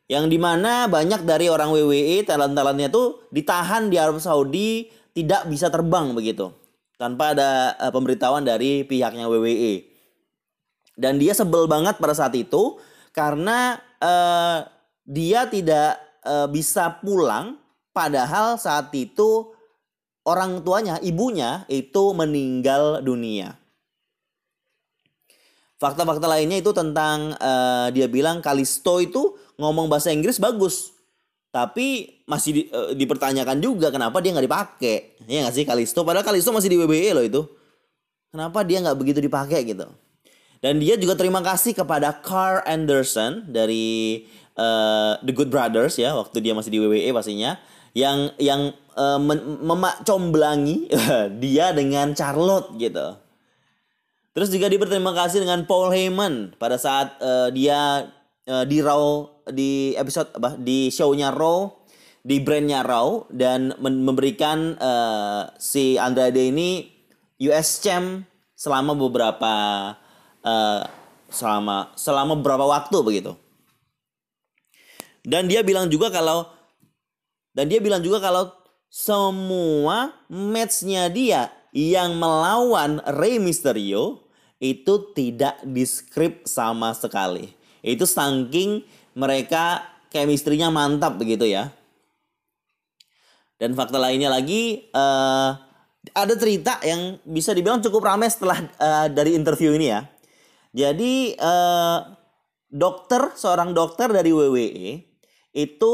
Yang 0.10 0.26
di 0.34 0.40
mana 0.42 0.90
banyak 0.90 1.22
dari 1.22 1.54
orang 1.54 1.70
WWE 1.70 2.26
talent-talentnya 2.26 2.90
tuh 2.90 3.30
ditahan 3.30 3.94
di 3.94 4.02
Arab 4.02 4.18
Saudi 4.18 4.90
tidak 5.14 5.46
bisa 5.46 5.70
terbang 5.70 6.18
begitu 6.18 6.50
tanpa 6.98 7.38
ada 7.38 7.78
uh, 7.78 7.94
pemberitahuan 7.94 8.42
dari 8.42 8.82
pihaknya 8.90 9.30
WWE. 9.30 9.86
Dan 10.98 11.22
dia 11.22 11.38
sebel 11.38 11.70
banget 11.70 12.02
pada 12.02 12.18
saat 12.18 12.34
itu 12.34 12.82
karena 13.14 13.78
uh, 14.04 14.68
dia 15.08 15.48
tidak 15.48 15.96
uh, 16.28 16.52
bisa 16.52 16.92
pulang 17.00 17.56
padahal 17.96 18.60
saat 18.60 18.92
itu 18.92 19.56
orang 20.28 20.64
tuanya, 20.64 21.00
ibunya 21.00 21.64
itu 21.72 22.12
meninggal 22.12 23.00
dunia. 23.00 23.56
Fakta-fakta 25.80 26.32
lainnya 26.32 26.64
itu 26.64 26.72
tentang 26.72 27.36
uh, 27.36 27.92
dia 27.92 28.08
bilang 28.08 28.40
Kalisto 28.40 29.04
itu 29.04 29.36
ngomong 29.60 29.92
bahasa 29.92 30.16
Inggris 30.16 30.40
bagus. 30.40 30.96
Tapi 31.54 32.24
masih 32.26 32.52
di, 32.56 32.62
uh, 32.72 32.96
dipertanyakan 32.96 33.60
juga 33.60 33.92
kenapa 33.92 34.24
dia 34.24 34.32
nggak 34.32 34.48
dipakai. 34.48 34.98
Ya 35.28 35.44
nggak 35.44 35.56
sih 35.60 35.68
Kalisto? 35.68 36.08
Padahal 36.08 36.24
Kalisto 36.24 36.56
masih 36.56 36.72
di 36.72 36.78
WWE 36.80 37.10
loh 37.12 37.26
itu. 37.28 37.42
Kenapa 38.32 38.64
dia 38.64 38.80
nggak 38.82 38.98
begitu 38.98 39.20
dipakai 39.22 39.62
gitu? 39.68 39.86
Dan 40.64 40.80
dia 40.80 40.96
juga 40.96 41.20
terima 41.20 41.44
kasih 41.44 41.76
kepada 41.76 42.24
Carl 42.24 42.64
Anderson 42.64 43.44
dari 43.52 44.24
uh, 44.56 45.20
The 45.20 45.36
Good 45.36 45.52
Brothers 45.52 46.00
ya 46.00 46.16
waktu 46.16 46.40
dia 46.40 46.56
masih 46.56 46.72
di 46.72 46.80
WWE 46.80 47.12
pastinya 47.12 47.60
yang 47.92 48.32
yang 48.40 48.72
uh, 48.96 49.20
memak 49.60 50.08
comblangi 50.08 50.88
dia 51.44 51.76
dengan 51.76 52.16
Charlotte 52.16 52.72
gitu. 52.80 53.20
Terus 54.34 54.50
juga 54.56 54.72
dia 54.72 54.80
berterima 54.80 55.12
kasih 55.12 55.44
dengan 55.44 55.68
Paul 55.68 55.92
Heyman 55.92 56.56
pada 56.56 56.80
saat 56.80 57.20
uh, 57.20 57.52
dia 57.52 58.08
uh, 58.48 58.64
di 58.64 58.80
Raw 58.80 59.28
di 59.52 59.94
episode 60.00 60.32
apa 60.32 60.56
di 60.56 60.88
shownya 60.88 61.36
Raw 61.36 61.70
di 62.24 62.40
brandnya 62.40 62.88
Raw 62.88 63.28
dan 63.36 63.76
memberikan 63.84 64.80
uh, 64.80 65.52
si 65.60 66.00
Andrade 66.00 66.40
ini 66.40 66.88
US 67.52 67.84
Champ 67.84 68.24
selama 68.56 68.96
beberapa 68.96 69.52
uh, 70.44 70.86
selama 71.32 71.92
selama 71.98 72.38
beberapa 72.38 72.68
waktu 72.70 72.98
begitu. 73.02 73.34
Dan 75.24 75.48
dia 75.48 75.64
bilang 75.64 75.88
juga 75.88 76.12
kalau 76.12 76.52
dan 77.56 77.72
dia 77.72 77.80
bilang 77.80 78.04
juga 78.04 78.20
kalau 78.20 78.52
semua 78.94 80.14
matchnya 80.30 81.10
dia 81.10 81.50
yang 81.74 82.14
melawan 82.22 83.02
Rey 83.18 83.42
Mysterio 83.42 84.22
itu 84.62 85.12
tidak 85.18 85.60
di 85.66 85.84
script 85.84 86.46
sama 86.46 86.94
sekali. 86.94 87.50
Itu 87.82 88.06
saking 88.06 88.86
mereka 89.18 89.82
chemistry-nya 90.14 90.70
mantap 90.70 91.18
begitu 91.18 91.50
ya. 91.50 91.74
Dan 93.58 93.74
fakta 93.74 93.98
lainnya 93.98 94.30
lagi 94.30 94.88
uh, 94.94 95.56
ada 96.14 96.34
cerita 96.36 96.78
yang 96.84 97.18
bisa 97.26 97.56
dibilang 97.56 97.82
cukup 97.82 98.06
ramai 98.06 98.28
setelah 98.30 98.60
uh, 98.78 99.08
dari 99.10 99.34
interview 99.34 99.74
ini 99.74 99.88
ya. 99.90 100.13
Jadi 100.74 101.38
uh, 101.38 102.02
dokter 102.74 103.30
seorang 103.38 103.78
dokter 103.78 104.10
dari 104.10 104.34
WWE 104.34 105.06
itu 105.54 105.94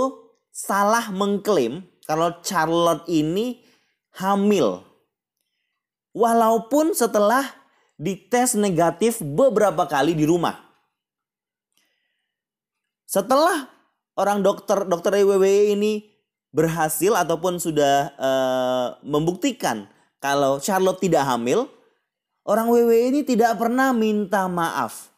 salah 0.55 1.12
mengklaim 1.12 1.83
kalau 2.07 2.39
Charlotte 2.39 3.03
ini 3.12 3.59
hamil. 4.15 4.81
Walaupun 6.15 6.95
setelah 6.95 7.43
dites 8.00 8.55
negatif 8.55 9.19
beberapa 9.19 9.83
kali 9.83 10.15
di 10.15 10.24
rumah. 10.24 10.55
Setelah 13.03 13.67
orang 14.15 14.39
dokter 14.39 14.88
dokter 14.88 15.19
WWE 15.19 15.75
ini 15.75 16.07
berhasil 16.55 17.13
ataupun 17.13 17.59
sudah 17.59 18.15
uh, 18.15 18.88
membuktikan 19.03 19.86
kalau 20.24 20.57
Charlotte 20.63 21.03
tidak 21.03 21.27
hamil, 21.27 21.67
orang 22.50 22.65
WWE 22.65 23.13
ini 23.13 23.22
tidak 23.22 23.62
pernah 23.62 23.94
minta 23.94 24.50
maaf. 24.50 25.13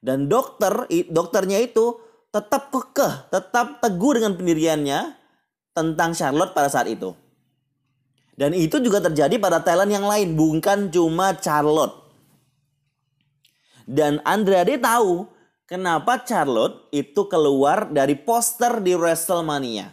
Dan 0.00 0.28
dokter 0.28 0.84
dokternya 1.08 1.60
itu 1.64 1.96
tetap 2.28 2.68
kekeh, 2.68 3.32
tetap 3.32 3.80
teguh 3.80 4.20
dengan 4.20 4.36
pendiriannya 4.36 5.16
tentang 5.72 6.12
Charlotte 6.12 6.52
pada 6.52 6.68
saat 6.68 6.92
itu. 6.92 7.16
Dan 8.36 8.56
itu 8.56 8.80
juga 8.80 9.04
terjadi 9.04 9.36
pada 9.36 9.60
talent 9.60 9.92
yang 9.92 10.04
lain, 10.08 10.32
bukan 10.32 10.88
cuma 10.88 11.36
Charlotte. 11.36 12.08
Dan 13.84 14.22
Andrade 14.24 14.80
tahu 14.80 15.28
kenapa 15.68 16.24
Charlotte 16.24 16.88
itu 16.94 17.28
keluar 17.28 17.90
dari 17.92 18.16
poster 18.16 18.80
di 18.80 18.96
WrestleMania. 18.96 19.92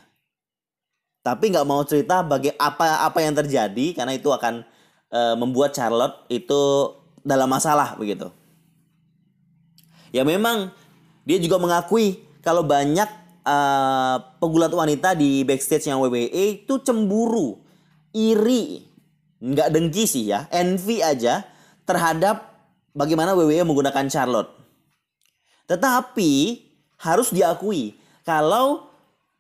Tapi 1.25 1.51
nggak 1.51 1.67
mau 1.67 1.83
cerita 1.83 2.23
bagi 2.23 2.55
apa 2.55 3.03
apa 3.03 3.19
yang 3.19 3.35
terjadi 3.35 3.99
karena 3.99 4.15
itu 4.15 4.31
akan 4.31 4.63
e, 5.11 5.19
membuat 5.35 5.75
Charlotte 5.75 6.27
itu 6.31 6.93
dalam 7.23 7.51
masalah 7.51 7.99
begitu. 7.99 8.31
Ya 10.15 10.23
memang 10.23 10.71
dia 11.27 11.37
juga 11.43 11.59
mengakui 11.59 12.23
kalau 12.39 12.63
banyak 12.63 13.27
uh, 13.43 14.15
pegulat 14.39 14.71
wanita 14.71 15.11
di 15.11 15.43
backstage 15.43 15.91
yang 15.91 15.99
WWE 15.99 16.63
itu 16.63 16.79
cemburu, 16.79 17.59
iri, 18.15 18.87
nggak 19.43 19.67
dengki 19.75 20.07
sih 20.07 20.31
ya, 20.31 20.47
envy 20.47 21.03
aja 21.03 21.43
terhadap 21.83 22.55
bagaimana 22.95 23.35
WWE 23.35 23.67
menggunakan 23.67 24.07
Charlotte. 24.07 24.51
Tetapi 25.67 26.63
harus 27.03 27.35
diakui 27.35 27.99
kalau 28.23 28.87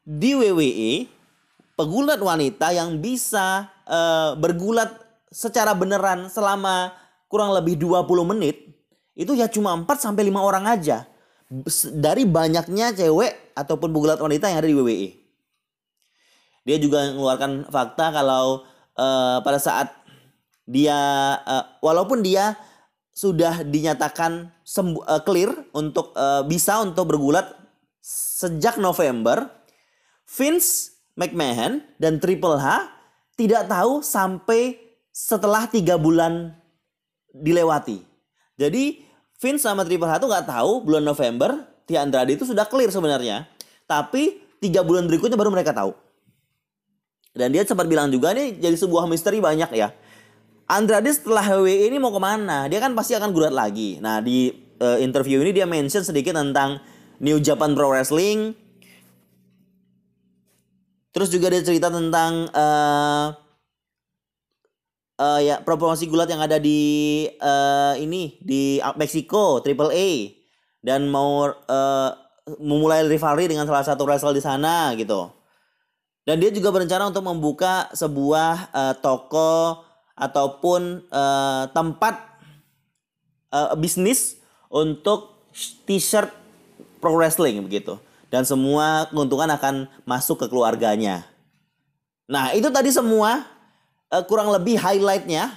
di 0.03 0.35
WWE 0.35 1.07
pegulat 1.79 2.19
wanita 2.19 2.75
yang 2.75 2.99
bisa 2.99 3.71
uh, 3.87 4.35
bergulat 4.35 5.06
secara 5.37 5.77
beneran 5.77 6.33
selama 6.33 6.97
kurang 7.29 7.53
lebih 7.53 7.77
20 7.77 8.09
menit 8.33 8.73
itu 9.13 9.37
ya 9.37 9.45
cuma 9.45 9.77
4 9.77 9.85
sampai 10.01 10.33
5 10.33 10.41
orang 10.41 10.65
aja 10.65 11.05
dari 11.93 12.25
banyaknya 12.25 12.91
cewek 12.97 13.53
ataupun 13.53 13.93
pegulat 13.93 14.17
wanita 14.19 14.49
yang 14.49 14.59
ada 14.59 14.69
di 14.69 14.75
WWE. 14.75 15.09
Dia 16.67 16.77
juga 16.81 17.07
mengeluarkan 17.13 17.71
fakta 17.71 18.11
kalau 18.11 18.67
uh, 18.99 19.39
pada 19.39 19.55
saat 19.55 19.87
dia 20.67 20.99
uh, 21.47 21.79
walaupun 21.79 22.19
dia 22.19 22.59
sudah 23.15 23.63
dinyatakan 23.63 24.51
sembuh, 24.67 25.07
uh, 25.07 25.21
clear 25.23 25.49
untuk 25.71 26.11
uh, 26.13 26.43
bisa 26.43 26.83
untuk 26.83 27.15
bergulat 27.15 27.47
sejak 28.03 28.75
November. 28.77 29.47
Vince 30.27 30.99
McMahon 31.15 31.79
dan 31.95 32.19
Triple 32.19 32.59
H 32.59 32.91
tidak 33.39 33.71
tahu 33.71 34.03
sampai 34.03 34.86
setelah 35.17 35.65
tiga 35.65 35.97
bulan 35.97 36.53
dilewati. 37.33 38.05
Jadi 38.53 39.01
Vince 39.41 39.65
sama 39.65 39.81
Triple 39.81 40.05
H 40.05 40.21
tuh 40.21 40.29
nggak 40.29 40.45
tahu 40.45 40.85
bulan 40.85 41.01
November 41.01 41.57
Tia 41.89 42.05
Andrade 42.05 42.37
itu 42.37 42.45
sudah 42.45 42.69
clear 42.69 42.93
sebenarnya. 42.93 43.49
Tapi 43.89 44.37
tiga 44.61 44.85
bulan 44.85 45.09
berikutnya 45.09 45.33
baru 45.33 45.49
mereka 45.49 45.73
tahu. 45.73 45.97
Dan 47.33 47.49
dia 47.49 47.65
sempat 47.65 47.89
bilang 47.89 48.13
juga 48.13 48.37
nih 48.37 48.61
jadi 48.61 48.77
sebuah 48.77 49.09
misteri 49.09 49.41
banyak 49.41 49.73
ya. 49.73 49.89
Andrade 50.69 51.09
setelah 51.09 51.47
WWE 51.47 51.89
ini 51.89 51.97
mau 51.97 52.13
ke 52.13 52.21
mana? 52.21 52.69
Dia 52.69 52.77
kan 52.77 52.93
pasti 52.93 53.17
akan 53.17 53.33
gulat 53.33 53.55
lagi. 53.55 53.97
Nah 53.97 54.21
di 54.21 54.51
uh, 54.83 55.01
interview 55.01 55.41
ini 55.41 55.55
dia 55.55 55.65
mention 55.65 56.05
sedikit 56.05 56.37
tentang 56.37 56.77
New 57.23 57.41
Japan 57.41 57.73
Pro 57.73 57.89
Wrestling. 57.89 58.53
Terus 61.15 61.33
juga 61.33 61.49
dia 61.49 61.63
cerita 61.63 61.89
tentang 61.89 62.51
uh, 62.51 63.46
uh, 65.17 65.39
ya 65.41 65.59
promosi 65.61 66.07
gulat 66.07 66.29
yang 66.29 66.41
ada 66.41 66.61
di 66.61 67.25
uh, 67.41 67.93
ini 67.97 68.37
di 68.41 68.81
Meksiko 68.95 69.59
Triple 69.61 69.93
A 69.93 70.09
dan 70.81 71.09
mau 71.09 71.49
uh, 71.49 72.09
memulai 72.61 73.03
rivalry 73.03 73.51
dengan 73.51 73.67
salah 73.67 73.83
satu 73.83 74.07
wrestler 74.07 74.37
di 74.37 74.41
sana 74.41 74.95
gitu. 74.95 75.27
Dan 76.23 76.43
dia 76.43 76.51
juga 76.51 76.75
berencana 76.75 77.07
untuk 77.07 77.23
membuka 77.23 77.87
sebuah 77.95 78.71
uh, 78.71 78.93
toko 78.99 79.83
ataupun 80.17 81.07
uh, 81.07 81.71
tempat 81.71 82.19
uh, 83.51 83.71
bisnis 83.79 84.39
untuk 84.67 85.39
t-shirt 85.87 86.27
pro 86.99 87.15
wrestling 87.15 87.63
begitu 87.63 87.95
dan 88.27 88.43
semua 88.43 89.07
keuntungan 89.07 89.47
akan 89.55 89.87
masuk 90.03 90.43
ke 90.43 90.45
keluarganya. 90.51 91.23
Nah, 92.27 92.51
itu 92.51 92.67
tadi 92.67 92.91
semua 92.91 93.47
uh, 94.11 94.23
kurang 94.27 94.51
lebih 94.51 94.79
highlightnya 94.79 95.51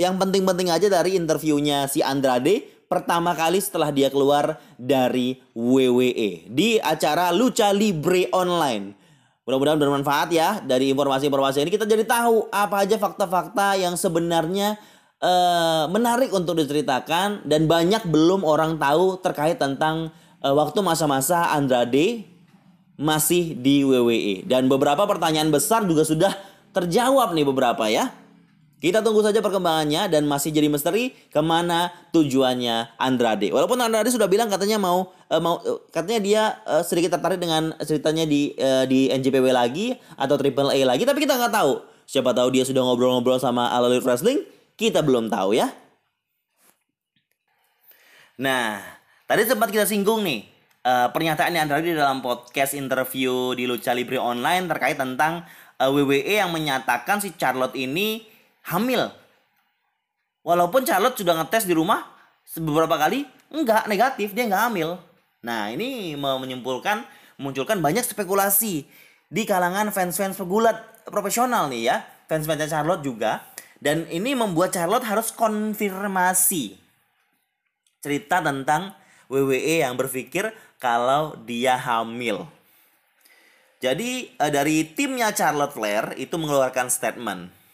yang 0.00 0.16
penting-penting 0.16 0.72
aja 0.72 0.88
dari 0.88 1.16
interviewnya 1.16 1.84
si 1.88 2.00
Andrade 2.00 2.64
pertama 2.88 3.36
kali 3.36 3.60
setelah 3.60 3.92
dia 3.92 4.08
keluar 4.08 4.60
dari 4.80 5.40
WWE 5.52 6.48
di 6.48 6.80
acara 6.80 7.32
Lucha 7.34 7.72
Libre 7.72 8.28
Online. 8.32 8.96
Mudah-mudahan 9.44 9.76
bermanfaat 9.76 10.32
ya 10.32 10.64
dari 10.64 10.88
informasi-informasi 10.88 11.68
ini 11.68 11.72
kita 11.72 11.84
jadi 11.84 12.08
tahu 12.08 12.48
apa 12.48 12.88
aja 12.88 12.96
fakta-fakta 12.96 13.76
yang 13.76 13.92
sebenarnya 13.92 14.80
uh, 15.20 15.84
menarik 15.92 16.32
untuk 16.32 16.56
diceritakan 16.56 17.44
dan 17.44 17.68
banyak 17.68 18.08
belum 18.08 18.40
orang 18.40 18.80
tahu 18.80 19.20
terkait 19.20 19.60
tentang 19.60 20.08
uh, 20.40 20.54
waktu 20.56 20.80
masa-masa 20.80 21.52
Andrade 21.52 22.24
masih 22.96 23.58
di 23.58 23.84
WWE 23.84 24.48
dan 24.48 24.70
beberapa 24.70 25.04
pertanyaan 25.04 25.52
besar 25.52 25.84
juga 25.84 26.08
sudah 26.08 26.32
terjawab 26.74 27.32
nih 27.32 27.46
beberapa 27.46 27.86
ya. 27.86 28.10
Kita 28.82 29.00
tunggu 29.00 29.24
saja 29.24 29.40
perkembangannya 29.40 30.12
dan 30.12 30.28
masih 30.28 30.52
jadi 30.52 30.68
misteri 30.68 31.16
ke 31.32 31.40
mana 31.40 31.88
tujuannya 32.12 33.00
Andrade. 33.00 33.48
Walaupun 33.48 33.80
Andrade 33.80 34.12
sudah 34.12 34.28
bilang 34.28 34.52
katanya 34.52 34.76
mau 34.76 35.08
uh, 35.32 35.40
mau 35.40 35.56
uh, 35.64 35.80
katanya 35.88 36.20
dia 36.20 36.42
uh, 36.68 36.84
sedikit 36.84 37.16
tertarik 37.16 37.40
dengan 37.40 37.72
ceritanya 37.80 38.28
di 38.28 38.52
uh, 38.60 38.84
di 38.84 39.08
NJPW 39.08 39.56
lagi 39.56 39.96
atau 40.20 40.36
Triple 40.36 40.68
A 40.68 40.80
lagi, 40.84 41.08
tapi 41.08 41.24
kita 41.24 41.40
nggak 41.40 41.54
tahu. 41.54 41.80
Siapa 42.04 42.36
tahu 42.36 42.52
dia 42.52 42.68
sudah 42.68 42.84
ngobrol-ngobrol 42.84 43.40
sama 43.40 43.72
All 43.72 43.88
Elite 43.88 44.04
Wrestling, 44.04 44.44
kita 44.76 45.00
belum 45.00 45.32
tahu 45.32 45.56
ya. 45.56 45.72
Nah, 48.36 48.84
tadi 49.24 49.48
sempat 49.48 49.72
kita 49.72 49.88
singgung 49.88 50.20
nih 50.20 50.44
uh, 50.84 51.08
pernyataan 51.10 51.56
Andrade 51.56 51.96
dalam 51.96 52.20
podcast 52.20 52.76
interview 52.76 53.56
di 53.56 53.64
Lucha 53.64 53.96
Libre 53.96 54.20
Online 54.20 54.68
terkait 54.68 55.00
tentang 55.00 55.48
uh, 55.80 55.90
WWE 55.90 56.40
yang 56.42 56.50
menyatakan 56.50 57.18
si 57.18 57.32
Charlotte 57.34 57.74
ini 57.78 58.26
hamil. 58.68 59.10
Walaupun 60.44 60.84
Charlotte 60.84 61.16
sudah 61.16 61.40
ngetes 61.40 61.64
di 61.64 61.72
rumah 61.72 62.04
beberapa 62.60 63.00
kali, 63.00 63.24
enggak 63.48 63.88
negatif, 63.88 64.36
dia 64.36 64.44
enggak 64.44 64.68
hamil. 64.68 65.00
Nah, 65.40 65.72
ini 65.72 66.12
menyimpulkan 66.16 67.04
munculkan 67.40 67.80
banyak 67.80 68.04
spekulasi 68.04 68.84
di 69.28 69.42
kalangan 69.48 69.88
fans-fans 69.90 70.36
pegulat 70.36 71.04
profesional 71.08 71.72
nih 71.72 71.88
ya, 71.88 71.96
fans-fans 72.28 72.68
Charlotte 72.68 73.04
juga. 73.04 73.40
Dan 73.80 74.08
ini 74.08 74.32
membuat 74.32 74.72
Charlotte 74.72 75.04
harus 75.04 75.28
konfirmasi 75.32 76.76
cerita 78.00 78.40
tentang 78.40 78.96
WWE 79.28 79.80
yang 79.80 79.96
berpikir 79.96 80.52
kalau 80.76 81.36
dia 81.48 81.76
hamil. 81.80 82.44
Jadi 83.82 84.30
uh, 84.38 84.50
dari 84.52 84.86
timnya 84.94 85.34
Charlotte 85.34 85.74
Flair 85.74 86.14
itu 86.18 86.34
mengeluarkan 86.36 86.90
statement. 86.92 87.64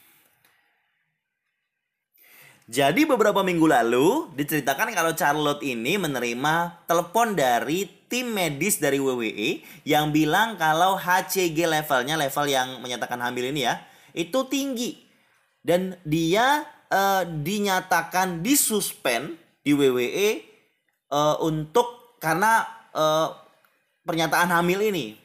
Jadi 2.70 3.02
beberapa 3.02 3.42
minggu 3.42 3.66
lalu 3.66 4.30
diceritakan 4.38 4.94
kalau 4.94 5.10
Charlotte 5.18 5.58
ini 5.66 5.98
menerima 5.98 6.86
telepon 6.86 7.34
dari 7.34 7.82
tim 8.06 8.30
medis 8.30 8.78
dari 8.78 9.02
WWE 9.02 9.58
yang 9.82 10.14
bilang 10.14 10.54
kalau 10.54 10.94
HCG 10.94 11.66
levelnya 11.66 12.14
level 12.14 12.46
yang 12.46 12.78
menyatakan 12.78 13.18
hamil 13.18 13.50
ini 13.50 13.66
ya 13.66 13.82
itu 14.14 14.46
tinggi 14.46 15.02
dan 15.66 15.98
dia 16.06 16.62
uh, 16.94 17.26
dinyatakan 17.26 18.38
disuspend 18.38 19.34
di 19.66 19.74
WWE 19.74 20.42
uh, 21.10 21.42
untuk 21.42 22.18
karena 22.22 22.70
uh, 22.94 23.34
pernyataan 24.06 24.50
hamil 24.50 24.78
ini 24.94 25.18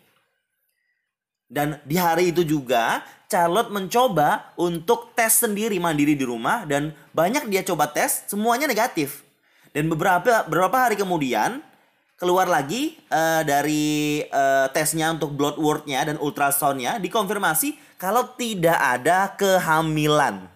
dan 1.45 1.77
di 1.85 1.95
hari 1.95 2.33
itu 2.33 2.41
juga 2.41 3.05
Charlotte 3.29 3.73
mencoba 3.73 4.53
untuk 4.57 5.13
tes 5.13 5.45
sendiri 5.45 5.77
mandiri 5.77 6.17
di 6.17 6.25
rumah 6.25 6.65
dan 6.65 6.93
banyak 7.13 7.49
dia 7.49 7.61
coba 7.65 7.89
tes 7.89 8.25
semuanya 8.29 8.65
negatif. 8.65 9.25
Dan 9.75 9.91
beberapa 9.91 10.47
beberapa 10.47 10.87
hari 10.87 10.95
kemudian 10.95 11.59
keluar 12.15 12.47
lagi 12.47 12.95
uh, 13.11 13.43
dari 13.43 14.23
uh, 14.31 14.71
tesnya 14.71 15.11
untuk 15.11 15.35
blood 15.35 15.59
work-nya 15.59 16.07
dan 16.07 16.15
ultrasoundnya 16.15 16.95
dikonfirmasi 17.03 17.99
kalau 17.99 18.33
tidak 18.39 18.79
ada 18.79 19.35
kehamilan. 19.35 20.47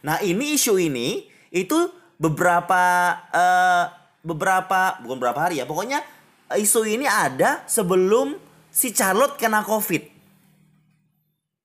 Nah 0.00 0.16
ini 0.24 0.56
isu 0.56 0.80
ini 0.80 1.28
itu 1.52 1.76
beberapa 2.16 3.12
uh, 3.28 3.84
beberapa 4.24 4.98
bukan 5.04 5.16
beberapa 5.20 5.40
hari 5.46 5.60
ya 5.60 5.68
pokoknya 5.68 6.00
isu 6.56 6.88
ini 6.88 7.04
ada 7.04 7.62
sebelum 7.68 8.40
si 8.72 8.96
Charlotte 8.96 9.36
kena 9.36 9.60
covid 9.60 10.15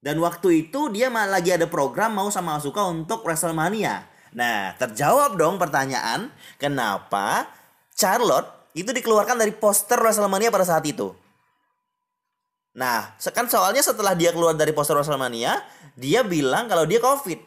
dan 0.01 0.17
waktu 0.17 0.65
itu 0.67 0.89
dia 0.89 1.13
lagi 1.13 1.53
ada 1.53 1.69
program 1.69 2.17
mau 2.17 2.33
sama 2.33 2.57
Asuka 2.57 2.81
untuk 2.89 3.21
WrestleMania. 3.21 4.09
Nah, 4.33 4.73
terjawab 4.81 5.37
dong 5.37 5.61
pertanyaan, 5.61 6.33
kenapa 6.57 7.45
Charlotte 7.93 8.73
itu 8.73 8.89
dikeluarkan 8.89 9.37
dari 9.37 9.53
poster 9.53 10.01
WrestleMania 10.01 10.49
pada 10.49 10.65
saat 10.65 10.81
itu? 10.89 11.13
Nah, 12.73 13.13
kan 13.35 13.45
soalnya 13.45 13.85
setelah 13.85 14.17
dia 14.17 14.33
keluar 14.33 14.57
dari 14.57 14.73
poster 14.73 14.97
WrestleMania, 14.97 15.61
dia 15.93 16.25
bilang 16.25 16.65
kalau 16.65 16.89
dia 16.89 16.97
COVID. 16.97 17.37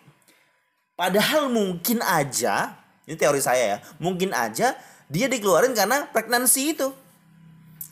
Padahal 0.94 1.50
mungkin 1.50 2.06
aja, 2.06 2.78
ini 3.02 3.18
teori 3.18 3.42
saya 3.42 3.64
ya, 3.66 3.78
mungkin 3.98 4.30
aja 4.30 4.78
dia 5.10 5.26
dikeluarin 5.26 5.74
karena 5.74 6.06
pregnancy 6.06 6.70
itu. 6.70 6.94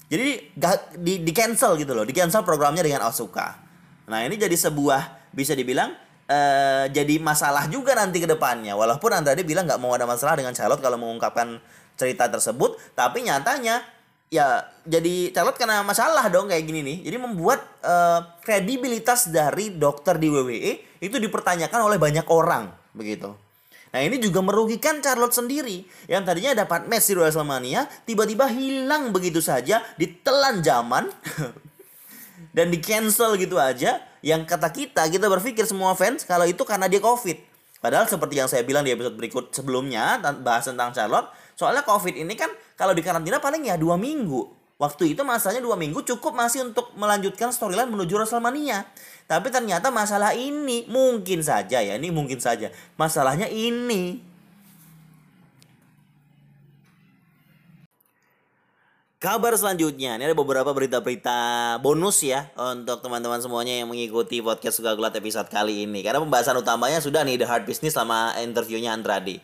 Jadi 0.06 0.54
di, 1.02 1.24
di 1.24 1.32
cancel 1.34 1.74
gitu 1.80 1.96
loh, 1.96 2.06
di 2.06 2.14
cancel 2.14 2.46
programnya 2.46 2.84
dengan 2.84 3.08
Asuka. 3.08 3.71
Nah 4.06 4.26
ini 4.26 4.34
jadi 4.38 4.54
sebuah 4.54 5.32
bisa 5.34 5.54
dibilang 5.56 5.94
uh, 6.28 6.84
jadi 6.90 7.18
masalah 7.18 7.68
juga 7.68 7.94
nanti 7.94 8.18
ke 8.22 8.28
depannya. 8.28 8.74
Walaupun 8.74 9.10
Andrade 9.12 9.42
bilang 9.46 9.68
nggak 9.68 9.80
mau 9.80 9.92
ada 9.94 10.08
masalah 10.08 10.38
dengan 10.38 10.54
Charlotte 10.56 10.82
kalau 10.82 10.98
mengungkapkan 10.98 11.60
cerita 11.94 12.26
tersebut, 12.26 12.78
tapi 12.96 13.26
nyatanya 13.26 13.84
ya 14.32 14.64
jadi 14.88 15.28
Charlotte 15.36 15.60
kena 15.60 15.84
masalah 15.84 16.26
dong 16.32 16.48
kayak 16.48 16.64
gini 16.64 16.80
nih. 16.82 16.98
Jadi 17.10 17.16
membuat 17.20 17.60
uh, 17.84 18.40
kredibilitas 18.42 19.28
dari 19.28 19.76
dokter 19.76 20.16
di 20.16 20.32
WWE 20.32 20.72
itu 21.04 21.16
dipertanyakan 21.20 21.80
oleh 21.86 21.98
banyak 22.00 22.26
orang 22.32 22.72
begitu. 22.96 23.32
Nah 23.92 24.00
ini 24.00 24.16
juga 24.16 24.40
merugikan 24.40 25.04
Charlotte 25.04 25.36
sendiri 25.36 25.84
yang 26.08 26.24
tadinya 26.24 26.64
dapat 26.64 26.88
match 26.88 27.12
di 27.12 27.14
WrestleMania 27.20 27.84
tiba-tiba 28.08 28.48
hilang 28.48 29.12
begitu 29.12 29.44
saja 29.44 29.84
ditelan 30.00 30.64
zaman 30.64 31.12
dan 32.52 32.68
di 32.68 32.78
cancel 32.78 33.34
gitu 33.40 33.56
aja 33.56 34.00
yang 34.22 34.44
kata 34.46 34.70
kita 34.70 35.08
kita 35.08 35.26
berpikir 35.26 35.66
semua 35.66 35.96
fans 35.96 36.22
kalau 36.22 36.46
itu 36.46 36.62
karena 36.62 36.86
dia 36.86 37.02
covid. 37.02 37.36
Padahal 37.82 38.06
seperti 38.06 38.38
yang 38.38 38.46
saya 38.46 38.62
bilang 38.62 38.86
di 38.86 38.94
episode 38.94 39.18
berikut 39.18 39.50
sebelumnya 39.50 40.22
bahas 40.40 40.70
tentang 40.70 40.94
Charlotte 40.94 41.34
soalnya 41.58 41.82
covid 41.82 42.14
ini 42.14 42.38
kan 42.38 42.52
kalau 42.78 42.94
di 42.94 43.02
karantina 43.02 43.42
paling 43.42 43.66
ya 43.66 43.74
dua 43.74 43.98
minggu. 43.98 44.62
Waktu 44.78 45.14
itu 45.14 45.22
masanya 45.22 45.62
dua 45.62 45.78
minggu 45.78 46.02
cukup 46.02 46.34
masih 46.34 46.66
untuk 46.66 46.90
melanjutkan 46.98 47.54
storyline 47.54 47.86
menuju 47.86 48.18
Wrestlemania. 48.18 48.82
Tapi 49.30 49.46
ternyata 49.54 49.94
masalah 49.94 50.34
ini 50.34 50.90
mungkin 50.90 51.38
saja 51.38 51.78
ya 51.78 51.94
ini 51.94 52.10
mungkin 52.10 52.42
saja. 52.42 52.74
Masalahnya 52.98 53.46
ini 53.46 54.31
Kabar 59.22 59.54
selanjutnya, 59.54 60.18
ini 60.18 60.26
ada 60.26 60.34
beberapa 60.34 60.66
berita-berita 60.74 61.38
bonus 61.78 62.26
ya 62.26 62.50
untuk 62.58 63.06
teman-teman 63.06 63.38
semuanya 63.38 63.78
yang 63.78 63.86
mengikuti 63.86 64.42
podcast 64.42 64.82
Suka 64.82 64.98
Gulat 64.98 65.14
episode 65.14 65.46
kali 65.46 65.86
ini. 65.86 66.02
Karena 66.02 66.18
pembahasan 66.18 66.58
utamanya 66.58 66.98
sudah 66.98 67.22
nih 67.22 67.38
The 67.38 67.46
Hard 67.46 67.62
Business 67.62 67.94
sama 67.94 68.34
interviewnya 68.42 68.90
Andrade. 68.90 69.38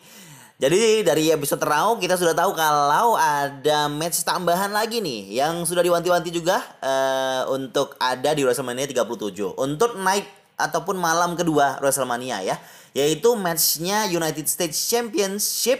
Jadi 0.59 1.07
dari 1.07 1.31
episode 1.31 1.63
Raw 1.63 1.95
kita 1.95 2.19
sudah 2.19 2.35
tahu 2.35 2.51
kalau 2.59 3.15
ada 3.15 3.87
match 3.87 4.19
tambahan 4.27 4.75
lagi 4.75 4.99
nih 4.99 5.39
yang 5.39 5.63
sudah 5.63 5.79
diwanti-wanti 5.79 6.27
juga 6.27 6.59
uh, 6.83 7.47
untuk 7.55 7.95
ada 8.03 8.35
di 8.35 8.43
WrestleMania 8.43 8.83
37. 8.83 9.55
Untuk 9.55 9.95
night 9.95 10.27
ataupun 10.59 10.99
malam 10.99 11.39
kedua 11.39 11.79
WrestleMania 11.79 12.43
ya, 12.43 12.59
yaitu 12.91 13.31
matchnya 13.39 14.11
United 14.11 14.43
States 14.43 14.91
Championship 14.91 15.79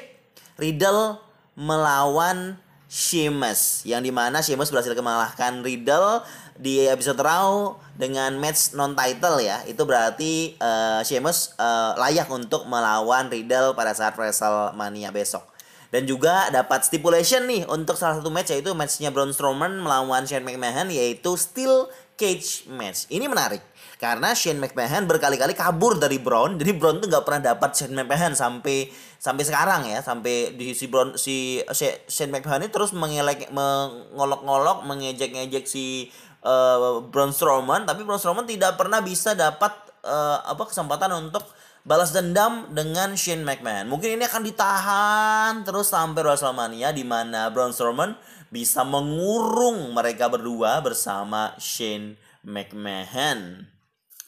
Riddle 0.55 1.19
melawan 1.59 2.55
Sheamus 2.89 3.85
yang 3.85 4.01
di 4.01 4.09
mana 4.09 4.41
Sheamus 4.41 4.73
berhasil 4.73 4.97
mengalahkan 4.97 5.61
Riddle 5.61 6.25
di 6.57 6.89
episode 6.89 7.21
Raw 7.21 7.77
dengan 7.93 8.33
match 8.41 8.73
non 8.73 8.97
title 8.97 9.45
ya. 9.45 9.61
Itu 9.69 9.85
berarti 9.85 10.57
uh, 10.57 11.05
Sheamus 11.05 11.53
uh, 11.61 11.93
layak 12.01 12.25
untuk 12.33 12.65
melawan 12.65 13.29
Riddle 13.29 13.77
pada 13.77 13.93
saat 13.93 14.17
WrestleMania 14.17 15.13
besok. 15.13 15.45
Dan 15.93 16.09
juga 16.09 16.49
dapat 16.49 16.85
stipulation 16.85 17.45
nih 17.45 17.69
untuk 17.69 17.93
salah 17.93 18.17
satu 18.17 18.33
match 18.33 18.53
yaitu 18.53 18.73
matchnya 18.73 19.13
Braun 19.13 19.37
Strowman 19.37 19.81
melawan 19.85 20.25
Shane 20.25 20.45
McMahon 20.45 20.89
yaitu 20.89 21.37
Steel 21.37 21.89
Cage 22.17 22.65
Match. 22.73 23.05
Ini 23.13 23.29
menarik 23.29 23.61
karena 23.99 24.31
Shane 24.31 24.63
McMahon 24.63 25.11
berkali-kali 25.11 25.51
kabur 25.51 25.99
dari 25.99 26.23
Braun 26.23 26.55
jadi 26.55 26.71
Braun 26.71 27.03
tuh 27.03 27.11
nggak 27.11 27.27
pernah 27.27 27.51
dapat 27.51 27.75
Shane 27.75 27.99
McMahon 27.99 28.31
sampai 28.31 28.87
sampai 29.19 29.43
sekarang 29.43 29.91
ya 29.91 29.99
sampai 29.99 30.55
di 30.55 30.71
si 30.71 30.87
Braun 30.87 31.19
si 31.19 31.59
Shane 32.07 32.31
McMahon 32.31 32.63
ini 32.63 32.71
terus 32.71 32.95
mengelek 32.95 33.51
mengolok-ngolok 33.51 34.87
mengejek-ngejek 34.87 35.67
si 35.67 36.07
uh, 36.47 37.03
Braun 37.11 37.35
Strowman 37.35 37.83
tapi 37.83 38.07
Braun 38.07 38.23
Strowman 38.23 38.47
tidak 38.47 38.79
pernah 38.79 39.03
bisa 39.03 39.35
dapat 39.35 39.75
uh, 40.07 40.47
apa 40.47 40.63
kesempatan 40.63 41.11
untuk 41.19 41.43
balas 41.83 42.15
dendam 42.15 42.71
dengan 42.71 43.19
Shane 43.19 43.43
McMahon. 43.43 43.91
Mungkin 43.91 44.19
ini 44.19 44.23
akan 44.27 44.43
ditahan 44.47 45.53
terus 45.67 45.91
sampai 45.91 46.23
WrestleMania 46.23 46.95
di 46.95 47.03
mana 47.03 47.51
Braun 47.51 47.75
Strowman 47.75 48.15
bisa 48.47 48.87
mengurung 48.87 49.91
mereka 49.91 50.31
berdua 50.31 50.79
bersama 50.79 51.51
Shane 51.59 52.15
McMahon 52.47 53.78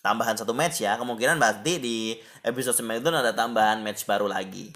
tambahan 0.01 0.35
satu 0.37 0.53
match 0.53 0.81
ya 0.81 0.97
kemungkinan 0.97 1.37
berarti 1.37 1.77
di 1.77 1.97
episode 2.41 2.77
SmackDown 2.77 3.21
ada 3.21 3.33
tambahan 3.33 3.81
match 3.85 4.05
baru 4.05 4.25
lagi 4.29 4.73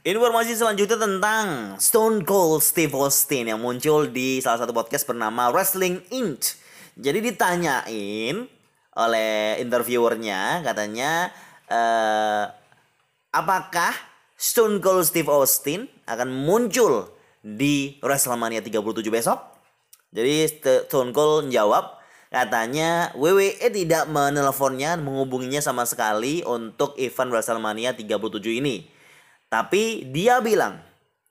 Informasi 0.00 0.56
selanjutnya 0.56 0.96
tentang 0.96 1.76
Stone 1.76 2.24
Cold 2.24 2.64
Steve 2.64 2.96
Austin 2.96 3.52
yang 3.52 3.60
muncul 3.60 4.08
di 4.08 4.40
salah 4.40 4.64
satu 4.64 4.72
podcast 4.72 5.04
bernama 5.04 5.52
Wrestling 5.52 6.00
Inc. 6.08 6.56
Jadi 6.96 7.20
ditanyain 7.20 8.48
oleh 8.96 9.60
interviewernya 9.60 10.64
katanya 10.64 11.28
uh, 11.68 12.48
apakah 13.28 13.92
Stone 14.40 14.80
Cold 14.80 15.04
Steve 15.04 15.28
Austin 15.28 15.84
akan 16.08 16.32
muncul 16.32 17.12
di 17.44 18.00
WrestleMania 18.00 18.64
37 18.64 19.04
besok? 19.12 19.36
Jadi 20.16 20.48
Stone 20.88 21.12
Cold 21.12 21.52
menjawab 21.52 21.99
Katanya 22.30 23.10
WWE 23.18 23.58
tidak 23.74 24.06
menelponnya, 24.06 24.94
menghubunginya 24.94 25.58
sama 25.58 25.82
sekali 25.82 26.46
untuk 26.46 26.94
event 26.94 27.34
WrestleMania 27.34 27.90
37 27.98 28.62
ini. 28.62 28.86
Tapi 29.50 30.06
dia 30.14 30.38
bilang 30.38 30.78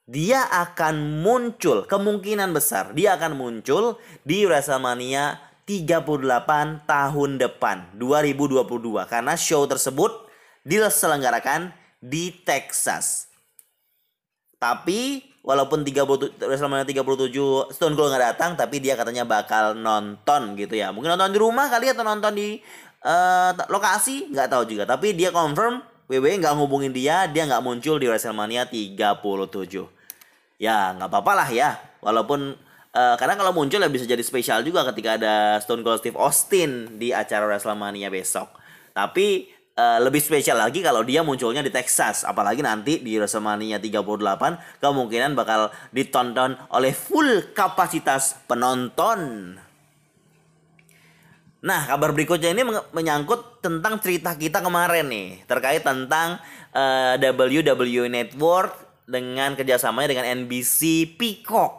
dia 0.03 0.43
akan 0.51 1.23
muncul, 1.23 1.87
kemungkinan 1.87 2.51
besar 2.51 2.91
dia 2.91 3.15
akan 3.15 3.31
muncul 3.39 3.95
di 4.27 4.43
WrestleMania 4.43 5.39
38 5.63 6.83
tahun 6.83 7.29
depan 7.37 7.95
2022 7.95 8.67
karena 9.07 9.37
show 9.39 9.63
tersebut 9.69 10.27
diselenggarakan 10.67 11.71
di 12.03 12.33
Texas. 12.43 13.31
Tapi 14.59 15.28
walaupun 15.43 15.87
30 15.87 16.39
WrestleMania 16.43 16.85
37 16.85 17.73
Stone 17.73 17.95
Cold 17.95 18.11
nggak 18.11 18.23
datang 18.35 18.51
tapi 18.59 18.83
dia 18.83 18.99
katanya 18.99 19.23
bakal 19.23 19.73
nonton 19.75 20.55
gitu 20.59 20.75
ya. 20.75 20.91
Mungkin 20.91 21.15
nonton 21.15 21.31
di 21.31 21.39
rumah 21.39 21.71
kali 21.71 21.91
atau 21.91 22.03
nonton 22.03 22.35
di 22.35 22.59
uh, 23.03 23.51
lokasi 23.71 24.31
nggak 24.31 24.47
tahu 24.51 24.63
juga. 24.67 24.83
Tapi 24.85 25.15
dia 25.15 25.31
confirm 25.31 25.81
WWE 26.09 26.41
nggak 26.41 26.53
ngubungin 26.57 26.89
dia, 26.89 27.29
dia 27.29 27.45
nggak 27.45 27.61
muncul 27.61 28.01
di 28.01 28.09
WrestleMania 28.09 28.65
37. 28.65 28.97
Ya 30.59 30.91
nggak 30.97 31.07
apa-apa 31.07 31.31
lah 31.37 31.49
ya, 31.53 31.79
walaupun 32.03 32.57
uh, 32.91 33.15
karena 33.15 33.39
kalau 33.39 33.55
muncul 33.55 33.79
ya 33.79 33.87
bisa 33.87 34.03
jadi 34.03 34.19
spesial 34.25 34.59
juga 34.65 34.83
ketika 34.91 35.15
ada 35.15 35.61
Stone 35.63 35.85
Cold 35.85 36.03
Steve 36.03 36.19
Austin 36.19 36.99
di 36.99 37.13
acara 37.13 37.47
WrestleMania 37.47 38.11
besok. 38.11 38.51
Tapi 38.91 39.47
uh, 39.79 39.97
lebih 40.03 40.19
spesial 40.19 40.59
lagi 40.59 40.83
kalau 40.83 41.07
dia 41.07 41.23
munculnya 41.23 41.63
di 41.63 41.71
Texas, 41.71 42.27
apalagi 42.27 42.59
nanti 42.59 42.99
di 42.99 43.15
WrestleMania 43.15 43.79
38 43.79 44.83
kemungkinan 44.83 45.31
bakal 45.39 45.71
ditonton 45.95 46.59
oleh 46.75 46.91
full 46.91 47.55
kapasitas 47.55 48.35
penonton. 48.43 49.55
Nah, 51.59 51.81
kabar 51.91 52.15
berikutnya 52.15 52.55
ini 52.55 52.63
menyangkut 52.95 53.59
tentang 53.59 53.99
cerita 53.99 54.31
kita 54.35 54.63
kemarin 54.63 55.11
nih, 55.11 55.43
terkait 55.43 55.83
tentang 55.83 56.39
uh, 56.71 57.19
eh, 57.19 57.31
WWE 57.35 58.07
Network 58.07 59.03
dengan 59.03 59.59
kerjasamanya 59.59 60.15
dengan 60.15 60.25
NBC 60.43 61.11
Peacock. 61.19 61.78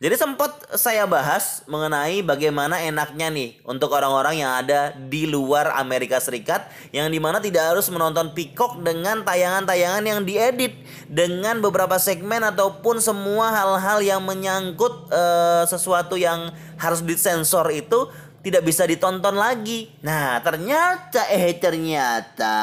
Jadi 0.00 0.16
sempat 0.16 0.64
saya 0.80 1.04
bahas 1.04 1.60
mengenai 1.68 2.24
bagaimana 2.24 2.80
enaknya 2.80 3.28
nih 3.28 3.60
untuk 3.68 3.92
orang-orang 3.92 4.40
yang 4.40 4.48
ada 4.56 4.96
di 4.96 5.28
luar 5.28 5.76
Amerika 5.76 6.16
Serikat 6.16 6.72
yang 6.88 7.12
di 7.12 7.20
mana 7.20 7.36
tidak 7.36 7.68
harus 7.68 7.84
menonton 7.92 8.32
Peacock 8.32 8.80
dengan 8.80 9.20
tayangan-tayangan 9.28 10.00
yang 10.00 10.24
diedit 10.24 10.72
dengan 11.04 11.60
beberapa 11.60 12.00
segmen 12.00 12.40
ataupun 12.48 12.96
semua 12.96 13.52
hal-hal 13.52 14.00
yang 14.00 14.24
menyangkut 14.24 15.12
uh, 15.12 15.68
sesuatu 15.68 16.16
yang 16.16 16.48
harus 16.80 17.04
disensor 17.04 17.68
itu 17.68 18.08
tidak 18.40 18.64
bisa 18.64 18.88
ditonton 18.88 19.36
lagi. 19.36 19.92
Nah, 20.00 20.40
ternyata 20.40 21.28
eh 21.28 21.52
ternyata 21.60 22.56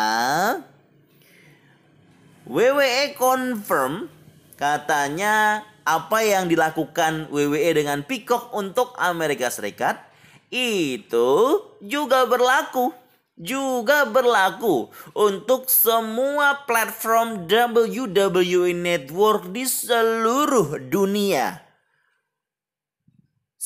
WWE 2.49 3.13
confirm 3.13 4.09
katanya 4.57 5.61
apa 5.87 6.19
yang 6.19 6.51
dilakukan 6.51 7.31
WWE 7.31 7.71
dengan 7.71 8.03
Peacock 8.03 8.51
untuk 8.51 8.91
Amerika 8.99 9.47
Serikat 9.47 10.03
itu 10.51 11.63
juga 11.79 12.27
berlaku 12.27 12.91
juga 13.39 14.03
berlaku 14.03 14.91
untuk 15.15 15.71
semua 15.71 16.67
platform 16.67 17.47
WWE 17.47 18.75
Network 18.75 19.53
di 19.53 19.63
seluruh 19.63 20.81
dunia 20.91 21.67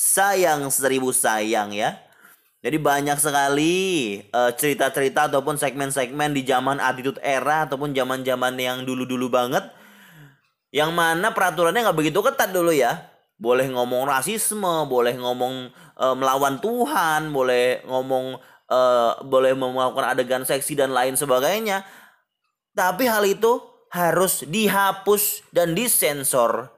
sayang 0.01 0.65
seribu 0.73 1.13
sayang 1.13 1.69
ya. 1.77 2.01
Jadi 2.61 2.77
banyak 2.77 3.17
sekali 3.17 3.73
uh, 4.29 4.53
cerita-cerita 4.53 5.29
ataupun 5.29 5.57
segmen-segmen 5.57 6.29
di 6.29 6.45
zaman 6.45 6.77
attitude 6.77 7.17
era 7.25 7.65
ataupun 7.65 7.89
zaman-zaman 7.89 8.53
yang 8.57 8.77
dulu-dulu 8.85 9.33
banget 9.33 9.65
yang 10.71 10.95
mana 10.95 11.35
peraturannya 11.35 11.83
nggak 11.83 11.99
begitu 11.99 12.19
ketat 12.23 12.49
dulu 12.55 12.71
ya. 12.71 13.11
Boleh 13.41 13.67
ngomong 13.67 14.07
rasisme, 14.07 14.87
boleh 14.87 15.17
ngomong 15.17 15.69
uh, 15.99 16.15
melawan 16.15 16.61
Tuhan, 16.63 17.33
boleh 17.35 17.83
ngomong 17.89 18.39
uh, 18.71 19.11
boleh 19.25 19.51
melakukan 19.57 20.15
adegan 20.15 20.43
seksi 20.47 20.79
dan 20.79 20.95
lain 20.95 21.19
sebagainya. 21.19 21.83
Tapi 22.71 23.09
hal 23.09 23.27
itu 23.27 23.59
harus 23.91 24.47
dihapus 24.47 25.43
dan 25.51 25.75
disensor 25.75 26.71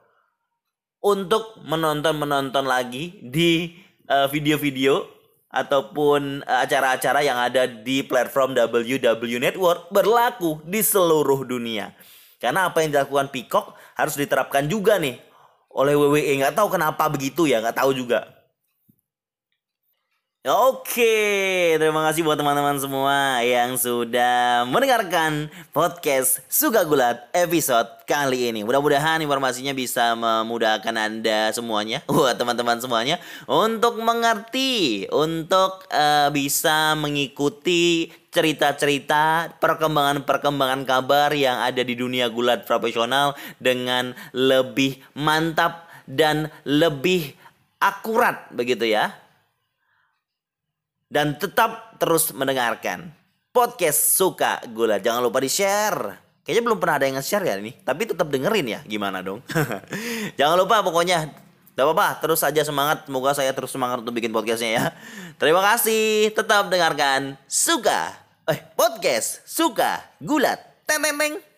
untuk 0.98 1.54
menonton-menonton 1.62 2.66
lagi 2.66 3.22
di 3.22 3.76
uh, 4.10 4.26
video-video 4.26 5.14
ataupun 5.54 6.42
eh, 6.42 6.58
acara-acara 6.66 7.22
yang 7.22 7.38
ada 7.38 7.70
di 7.70 8.02
platform 8.02 8.58
WW 8.58 9.38
Network 9.38 9.86
berlaku 9.94 10.58
di 10.66 10.82
seluruh 10.82 11.46
dunia. 11.46 11.94
Karena 12.42 12.68
apa 12.68 12.82
yang 12.82 12.90
dilakukan 12.90 13.30
Peacock 13.30 13.78
harus 13.94 14.14
diterapkan 14.18 14.66
juga 14.66 14.98
nih 14.98 15.18
oleh 15.74 15.94
WWE. 15.98 16.32
Nggak 16.42 16.54
tahu 16.54 16.68
kenapa 16.78 17.10
begitu 17.10 17.50
ya, 17.50 17.58
nggak 17.62 17.78
tahu 17.78 17.94
juga. 17.94 18.30
Oke, 20.44 21.72
terima 21.80 22.04
kasih 22.04 22.20
buat 22.20 22.36
teman-teman 22.36 22.76
semua 22.76 23.40
yang 23.40 23.80
sudah 23.80 24.68
mendengarkan 24.68 25.48
podcast 25.72 26.44
Suka 26.52 26.84
Gulat 26.84 27.32
episode 27.32 27.88
kali 28.04 28.52
ini. 28.52 28.60
Mudah-mudahan 28.60 29.24
informasinya 29.24 29.72
bisa 29.72 30.12
memudahkan 30.12 30.92
Anda 31.00 31.48
semuanya, 31.48 32.04
buat 32.12 32.36
teman-teman 32.36 32.76
semuanya 32.76 33.16
untuk 33.48 33.96
mengerti, 34.04 35.08
untuk 35.08 35.88
uh, 35.88 36.28
bisa 36.28 36.92
mengikuti 36.92 38.12
cerita-cerita 38.28 39.56
perkembangan-perkembangan 39.64 40.84
kabar 40.84 41.32
yang 41.32 41.64
ada 41.64 41.80
di 41.80 41.96
dunia 41.96 42.28
gulat 42.28 42.68
profesional 42.68 43.32
dengan 43.56 44.12
lebih 44.36 45.00
mantap 45.16 45.88
dan 46.04 46.52
lebih 46.68 47.32
akurat 47.80 48.44
begitu 48.52 48.92
ya 48.92 49.23
dan 51.14 51.38
tetap 51.38 51.94
terus 52.02 52.34
mendengarkan 52.34 53.14
podcast 53.54 54.18
suka 54.18 54.58
gula. 54.74 54.98
Jangan 54.98 55.22
lupa 55.22 55.38
di 55.38 55.46
share. 55.46 56.18
Kayaknya 56.42 56.62
belum 56.66 56.78
pernah 56.82 56.94
ada 56.98 57.06
yang 57.06 57.16
nge-share 57.22 57.46
ya 57.46 57.54
ini, 57.56 57.72
tapi 57.86 58.04
tetap 58.04 58.26
dengerin 58.28 58.66
ya. 58.66 58.80
Gimana 58.82 59.22
dong? 59.22 59.40
Jangan 60.38 60.58
lupa 60.58 60.82
pokoknya 60.82 61.46
Gak 61.74 61.90
apa-apa, 61.90 62.22
terus 62.22 62.38
saja 62.38 62.62
semangat. 62.62 63.10
Semoga 63.10 63.34
saya 63.34 63.50
terus 63.50 63.74
semangat 63.74 63.98
untuk 64.06 64.14
bikin 64.14 64.30
podcastnya 64.30 64.70
ya. 64.78 64.84
Terima 65.42 65.58
kasih. 65.58 66.30
Tetap 66.30 66.70
dengarkan 66.70 67.34
Suka. 67.50 68.14
Eh, 68.46 68.62
podcast 68.78 69.42
Suka 69.42 69.98
Gulat. 70.22 70.62
Tememeng. 70.86 71.53